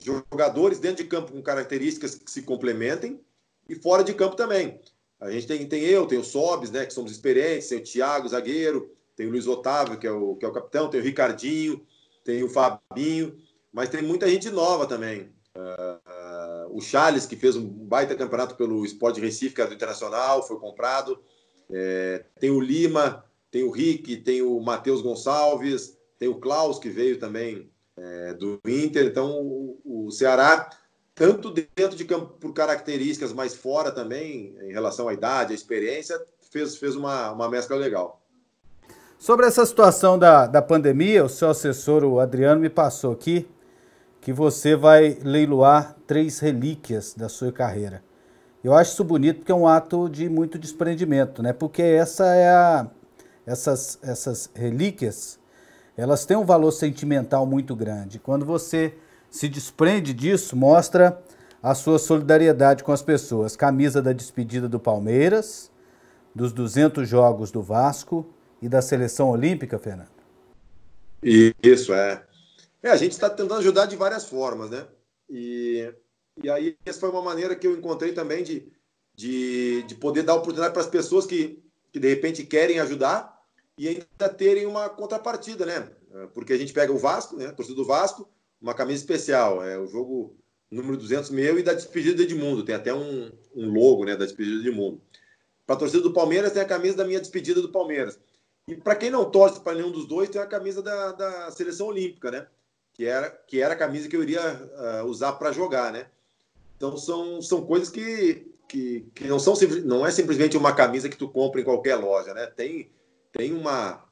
jogadores 0.00 0.78
dentro 0.78 1.02
de 1.02 1.08
campo 1.08 1.32
com 1.32 1.42
características 1.42 2.14
que 2.14 2.30
se 2.30 2.42
complementem 2.42 3.20
e 3.68 3.74
fora 3.74 4.04
de 4.04 4.14
campo 4.14 4.36
também. 4.36 4.80
A 5.20 5.30
gente 5.30 5.46
tem, 5.46 5.66
tem 5.66 5.82
eu, 5.82 6.06
tem 6.06 6.18
o 6.18 6.24
Sobes, 6.24 6.70
né, 6.70 6.86
que 6.86 6.94
somos 6.94 7.10
experientes, 7.10 7.68
tem 7.68 7.78
o 7.78 7.82
Thiago, 7.82 8.28
zagueiro, 8.28 8.90
tem 9.16 9.26
o 9.26 9.30
Luiz 9.30 9.46
Otávio, 9.46 9.98
que 9.98 10.06
é 10.06 10.12
o, 10.12 10.36
que 10.36 10.44
é 10.44 10.48
o 10.48 10.52
capitão, 10.52 10.88
tem 10.88 11.00
o 11.00 11.04
Ricardinho, 11.04 11.84
tem 12.22 12.42
o 12.44 12.48
Fabinho, 12.48 13.36
mas 13.72 13.88
tem 13.88 14.02
muita 14.02 14.28
gente 14.28 14.48
nova 14.50 14.86
também. 14.86 15.32
Uh, 15.56 16.68
uh, 16.68 16.76
o 16.76 16.80
Charles, 16.80 17.26
que 17.26 17.34
fez 17.34 17.56
um 17.56 17.66
baita 17.66 18.14
campeonato 18.14 18.54
pelo 18.54 18.84
Esporte 18.84 19.20
Recife, 19.20 19.54
que 19.54 19.60
é 19.60 19.66
do 19.66 19.74
Internacional, 19.74 20.46
foi 20.46 20.58
comprado. 20.60 21.20
É, 21.70 22.24
tem 22.38 22.50
o 22.50 22.60
Lima, 22.60 23.24
tem 23.50 23.64
o 23.64 23.70
Rick, 23.70 24.18
tem 24.18 24.40
o 24.40 24.60
Matheus 24.60 25.02
Gonçalves, 25.02 25.98
tem 26.18 26.28
o 26.28 26.38
Klaus, 26.38 26.78
que 26.78 26.88
veio 26.88 27.18
também 27.18 27.70
é, 28.00 28.34
do 28.34 28.60
Inter. 28.66 29.06
Então, 29.06 29.40
o, 29.40 30.06
o 30.06 30.10
Ceará 30.10 30.70
tanto 31.18 31.50
dentro 31.50 31.96
de 31.96 32.04
campo 32.04 32.34
por 32.38 32.52
características, 32.54 33.32
mas 33.32 33.52
fora 33.52 33.90
também, 33.90 34.56
em 34.62 34.72
relação 34.72 35.08
à 35.08 35.12
idade, 35.12 35.52
à 35.52 35.54
experiência, 35.54 36.16
fez, 36.52 36.76
fez 36.76 36.94
uma, 36.94 37.32
uma 37.32 37.48
mescla 37.48 37.76
legal. 37.76 38.22
Sobre 39.18 39.46
essa 39.46 39.66
situação 39.66 40.16
da, 40.16 40.46
da 40.46 40.62
pandemia, 40.62 41.24
o 41.24 41.28
seu 41.28 41.50
assessor, 41.50 42.04
o 42.04 42.20
Adriano, 42.20 42.60
me 42.60 42.70
passou 42.70 43.12
aqui 43.12 43.48
que 44.20 44.32
você 44.32 44.76
vai 44.76 45.18
leiloar 45.24 45.96
três 46.06 46.38
relíquias 46.38 47.14
da 47.14 47.28
sua 47.28 47.50
carreira. 47.50 48.00
Eu 48.62 48.72
acho 48.72 48.92
isso 48.92 49.02
bonito 49.02 49.38
porque 49.38 49.50
é 49.50 49.54
um 49.54 49.66
ato 49.66 50.08
de 50.08 50.28
muito 50.28 50.56
desprendimento, 50.56 51.42
né? 51.42 51.52
Porque 51.52 51.82
essa 51.82 52.26
é 52.26 52.48
a, 52.48 52.86
essas, 53.44 53.98
essas 54.02 54.50
relíquias, 54.54 55.38
elas 55.98 56.24
têm 56.24 56.36
um 56.36 56.44
valor 56.44 56.70
sentimental 56.70 57.44
muito 57.44 57.74
grande. 57.74 58.20
Quando 58.20 58.46
você 58.46 58.94
se 59.28 59.48
desprende 59.48 60.14
disso, 60.14 60.54
mostra 60.54 61.20
a 61.60 61.74
sua 61.74 61.98
solidariedade 61.98 62.84
com 62.84 62.92
as 62.92 63.02
pessoas. 63.02 63.56
Camisa 63.56 64.00
da 64.00 64.12
despedida 64.12 64.68
do 64.68 64.78
Palmeiras, 64.78 65.72
dos 66.32 66.52
200 66.52 67.06
jogos 67.06 67.50
do 67.50 67.60
Vasco 67.60 68.32
e 68.62 68.68
da 68.68 68.80
seleção 68.80 69.28
olímpica, 69.30 69.76
Fernando? 69.76 70.08
Isso, 71.20 71.92
é. 71.92 72.24
É, 72.80 72.90
a 72.90 72.96
gente 72.96 73.12
está 73.12 73.28
tentando 73.28 73.54
ajudar 73.54 73.86
de 73.86 73.96
várias 73.96 74.24
formas, 74.24 74.70
né? 74.70 74.86
E, 75.28 75.92
e 76.40 76.48
aí, 76.48 76.76
essa 76.86 77.00
foi 77.00 77.10
uma 77.10 77.22
maneira 77.22 77.56
que 77.56 77.66
eu 77.66 77.76
encontrei 77.76 78.12
também 78.12 78.44
de, 78.44 78.70
de, 79.16 79.82
de 79.82 79.96
poder 79.96 80.22
dar 80.22 80.34
oportunidade 80.36 80.72
para 80.72 80.82
as 80.82 80.88
pessoas 80.88 81.26
que, 81.26 81.60
que, 81.92 81.98
de 81.98 82.08
repente, 82.08 82.44
querem 82.44 82.78
ajudar 82.78 83.36
e 83.78 83.88
ainda 83.88 84.28
terem 84.28 84.66
uma 84.66 84.88
contrapartida, 84.88 85.64
né? 85.64 85.88
Porque 86.34 86.52
a 86.52 86.58
gente 86.58 86.72
pega 86.72 86.92
o 86.92 86.98
Vasco, 86.98 87.36
né? 87.36 87.52
Torcida 87.52 87.76
do 87.76 87.84
Vasco, 87.84 88.28
uma 88.60 88.74
camisa 88.74 89.00
especial. 89.00 89.64
É 89.64 89.78
o 89.78 89.86
jogo 89.86 90.36
número 90.70 90.96
200 90.96 91.30
meu 91.30 91.58
e 91.58 91.62
da 91.62 91.72
despedida 91.72 92.16
do 92.16 92.22
Edmundo. 92.22 92.64
Tem 92.64 92.74
até 92.74 92.92
um, 92.92 93.30
um 93.54 93.72
logo 93.72 94.04
né, 94.04 94.16
da 94.16 94.24
despedida 94.24 94.56
do 94.56 94.68
Edmundo. 94.68 95.00
Para 95.64 95.76
a 95.76 95.78
torcida 95.78 96.02
do 96.02 96.12
Palmeiras, 96.12 96.52
tem 96.52 96.62
a 96.62 96.66
camisa 96.66 96.96
da 96.96 97.04
minha 97.04 97.20
despedida 97.20 97.62
do 97.62 97.68
Palmeiras. 97.68 98.18
E 98.66 98.74
para 98.74 98.96
quem 98.96 99.10
não 99.10 99.30
torce 99.30 99.60
para 99.60 99.74
nenhum 99.74 99.90
dos 99.90 100.06
dois, 100.06 100.28
tem 100.28 100.40
a 100.40 100.46
camisa 100.46 100.82
da, 100.82 101.12
da 101.12 101.50
seleção 101.50 101.86
olímpica, 101.86 102.30
né? 102.30 102.46
Que 102.92 103.04
era, 103.04 103.30
que 103.30 103.60
era 103.60 103.74
a 103.74 103.76
camisa 103.76 104.08
que 104.08 104.16
eu 104.16 104.22
iria 104.22 104.42
uh, 104.42 105.06
usar 105.06 105.32
para 105.34 105.52
jogar, 105.52 105.92
né? 105.92 106.06
Então 106.76 106.96
são, 106.96 107.40
são 107.40 107.64
coisas 107.64 107.90
que, 107.90 108.46
que, 108.68 109.06
que 109.14 109.24
não 109.26 109.38
são 109.38 109.54
não 109.84 110.06
é 110.06 110.10
simplesmente 110.10 110.56
uma 110.56 110.74
camisa 110.74 111.08
que 111.08 111.16
tu 111.16 111.28
compra 111.28 111.60
em 111.60 111.64
qualquer 111.64 111.96
loja, 111.96 112.34
né? 112.34 112.46
Tem, 112.46 112.90
tem 113.38 113.52
uma, 113.52 114.02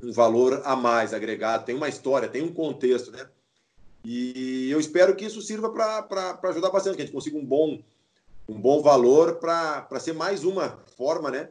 um 0.00 0.12
valor 0.12 0.62
a 0.64 0.76
mais 0.76 1.12
agregado, 1.12 1.64
tem 1.64 1.74
uma 1.74 1.88
história, 1.88 2.28
tem 2.28 2.40
um 2.40 2.54
contexto, 2.54 3.10
né? 3.10 3.26
E 4.04 4.70
eu 4.70 4.78
espero 4.78 5.16
que 5.16 5.24
isso 5.24 5.42
sirva 5.42 5.70
para 5.70 6.38
ajudar 6.44 6.70
bastante, 6.70 6.94
que 6.94 7.02
a 7.02 7.04
gente 7.04 7.14
consiga 7.14 7.36
um 7.36 7.44
bom, 7.44 7.82
um 8.48 8.60
bom 8.60 8.80
valor 8.80 9.40
para 9.40 9.98
ser 9.98 10.12
mais 10.12 10.44
uma 10.44 10.78
forma 10.96 11.32
né, 11.32 11.48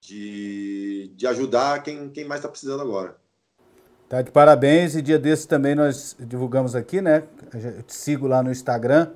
de, 0.00 1.10
de 1.16 1.26
ajudar 1.26 1.82
quem, 1.82 2.08
quem 2.10 2.24
mais 2.24 2.38
está 2.38 2.48
precisando 2.48 2.82
agora. 2.82 3.16
Tá 4.08 4.22
de 4.22 4.30
parabéns 4.30 4.94
e 4.94 5.02
dia 5.02 5.18
desses 5.18 5.46
também 5.46 5.74
nós 5.74 6.14
divulgamos 6.20 6.76
aqui, 6.76 7.00
né? 7.00 7.24
Eu 7.52 7.82
te 7.82 7.94
sigo 7.94 8.28
lá 8.28 8.44
no 8.44 8.52
Instagram. 8.52 9.10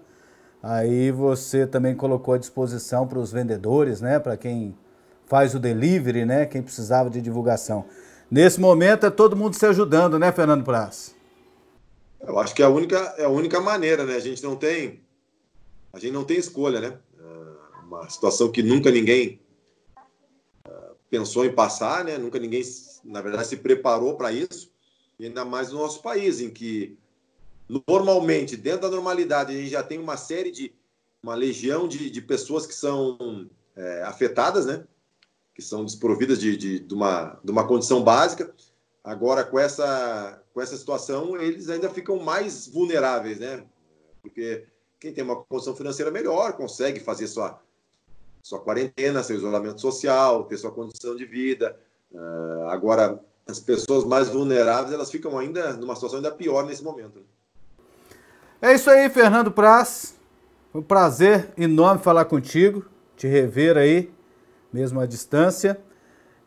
Aí 0.61 1.13
você 1.13 1.69
também 1.69 1.95
colocou 1.95 2.35
à 2.35 2.39
disposição 2.39 3.07
para 3.07 3.19
os 3.19 3.31
vendedores, 3.31 4.01
né? 4.01 4.19
Para 4.19 4.37
quem 4.37 4.75
faz 5.29 5.55
o 5.55 5.59
delivery, 5.59 6.25
né? 6.25 6.47
Quem 6.47 6.63
precisava 6.63 7.11
de 7.11 7.21
divulgação. 7.21 7.85
Nesse 8.31 8.61
momento 8.61 9.07
é 9.07 9.11
todo 9.11 9.37
mundo 9.37 9.55
se 9.55 9.67
ajudando, 9.67 10.19
né, 10.19 10.33
Fernando 10.33 10.65
Praz? 10.65 11.15
Eu 12.21 12.39
acho 12.39 12.55
que 12.55 12.63
é 12.63 12.65
a 12.65 12.69
única, 12.69 12.97
é 13.17 13.25
a 13.25 13.29
única 13.29 13.61
maneira, 13.61 14.05
né? 14.05 14.17
A 14.17 14.21
gente 14.21 14.43
não 14.43 14.57
tem, 14.57 15.01
a 15.93 15.99
gente 15.99 16.13
não 16.13 16.25
tem 16.25 16.37
escolha, 16.37 16.81
né? 16.81 16.99
É 17.19 17.85
uma 17.85 18.09
situação 18.09 18.51
que 18.51 18.63
nunca 18.63 18.91
ninguém 18.91 19.41
é, 20.67 20.73
pensou 21.09 21.45
em 21.45 21.53
passar, 21.53 22.05
né? 22.05 22.19
Nunca 22.19 22.39
ninguém, 22.39 22.63
na 23.05 23.21
verdade, 23.21 23.49
se 23.49 23.57
preparou 23.57 24.17
para 24.17 24.33
isso. 24.33 24.71
E 25.19 25.27
ainda 25.27 25.45
mais 25.45 25.71
no 25.71 25.79
nosso 25.79 26.03
país, 26.03 26.41
em 26.41 26.51
que 26.51 26.99
normalmente, 27.69 28.57
dentro 28.57 28.83
da 28.83 28.91
normalidade, 28.91 29.53
a 29.53 29.57
gente 29.57 29.71
já 29.71 29.83
tem 29.83 29.99
uma 29.99 30.17
série 30.17 30.51
de 30.51 30.73
uma 31.23 31.35
legião 31.35 31.87
de, 31.87 32.11
de 32.11 32.21
pessoas 32.23 32.67
que 32.67 32.75
são 32.75 33.49
é, 33.77 34.03
afetadas, 34.03 34.67
né? 34.67 34.85
Que 35.59 35.63
são 35.63 35.85
desprovidas 35.85 36.39
de, 36.39 36.57
de, 36.57 36.79
de, 36.79 36.95
uma, 36.95 37.37
de 37.43 37.51
uma 37.51 37.67
condição 37.67 38.01
básica. 38.01 38.55
Agora, 39.03 39.43
com 39.43 39.59
essa, 39.59 40.41
com 40.55 40.61
essa 40.61 40.77
situação, 40.77 41.37
eles 41.37 41.69
ainda 41.69 41.91
ficam 41.91 42.21
mais 42.21 42.69
vulneráveis, 42.69 43.41
né? 43.41 43.65
Porque 44.23 44.67
quem 45.01 45.13
tem 45.13 45.25
uma 45.25 45.35
condição 45.35 45.75
financeira 45.75 46.13
melhor 46.13 46.53
consegue 46.53 47.01
fazer 47.01 47.27
sua, 47.27 47.61
sua 48.41 48.61
quarentena, 48.61 49.25
seu 49.25 49.35
isolamento 49.35 49.81
social, 49.81 50.45
ter 50.45 50.59
sua 50.59 50.71
condição 50.71 51.17
de 51.17 51.25
vida. 51.25 51.77
Uh, 52.13 52.69
agora, 52.69 53.21
as 53.49 53.59
pessoas 53.59 54.05
mais 54.05 54.29
vulneráveis, 54.29 54.93
elas 54.93 55.11
ficam 55.11 55.37
ainda 55.37 55.73
numa 55.73 55.97
situação 55.97 56.19
ainda 56.19 56.31
pior 56.31 56.65
nesse 56.65 56.85
momento. 56.85 57.19
Né? 57.19 57.25
É 58.63 58.75
isso 58.75 58.89
aí, 58.89 59.11
Fernando 59.11 59.51
Praz. 59.51 60.15
Foi 60.71 60.83
um 60.83 60.85
prazer 60.85 61.53
enorme 61.57 62.01
falar 62.01 62.27
contigo, 62.27 62.85
te 63.17 63.27
rever 63.27 63.77
aí, 63.77 64.09
mesmo 64.73 65.01
à 65.01 65.07
distância. 65.07 65.79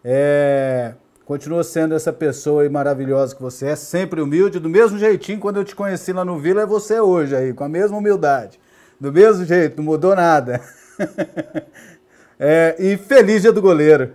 É... 0.04 0.94
Continua 1.26 1.64
sendo 1.64 1.96
essa 1.96 2.12
pessoa 2.12 2.68
maravilhosa 2.70 3.36
que 3.36 3.42
você 3.42 3.68
é, 3.68 3.76
sempre 3.76 4.20
humilde, 4.20 4.60
do 4.60 4.68
mesmo 4.68 4.98
jeitinho 4.98 5.40
quando 5.40 5.58
eu 5.58 5.64
te 5.64 5.76
conheci 5.76 6.12
lá 6.12 6.26
no 6.26 6.38
Vila, 6.38 6.64
é 6.64 6.66
você 6.66 7.00
hoje 7.00 7.36
aí, 7.36 7.54
com 7.54 7.64
a 7.64 7.70
mesma 7.70 7.98
humildade. 7.98 8.60
Do 9.00 9.14
mesmo 9.14 9.46
jeito, 9.46 9.78
não 9.78 9.84
mudou 9.86 10.16
nada. 10.16 10.60
é, 12.38 12.76
e 12.78 12.98
feliz 12.98 13.44
dia 13.44 13.54
do 13.54 13.62
goleiro. 13.62 14.14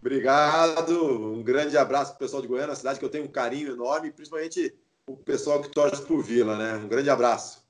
Obrigado, 0.00 1.34
um 1.34 1.42
grande 1.42 1.76
abraço 1.76 2.12
para 2.12 2.16
o 2.16 2.18
pessoal 2.20 2.40
de 2.40 2.48
Goiânia, 2.48 2.74
cidade 2.76 2.98
que 2.98 3.04
eu 3.04 3.10
tenho 3.10 3.24
um 3.24 3.28
carinho 3.28 3.72
enorme, 3.72 4.12
principalmente 4.12 4.72
o 5.06 5.16
pessoal 5.16 5.60
que 5.60 5.68
torce 5.68 6.00
por 6.02 6.22
Vila, 6.22 6.56
né? 6.56 6.80
Um 6.82 6.88
grande 6.88 7.10
abraço. 7.10 7.65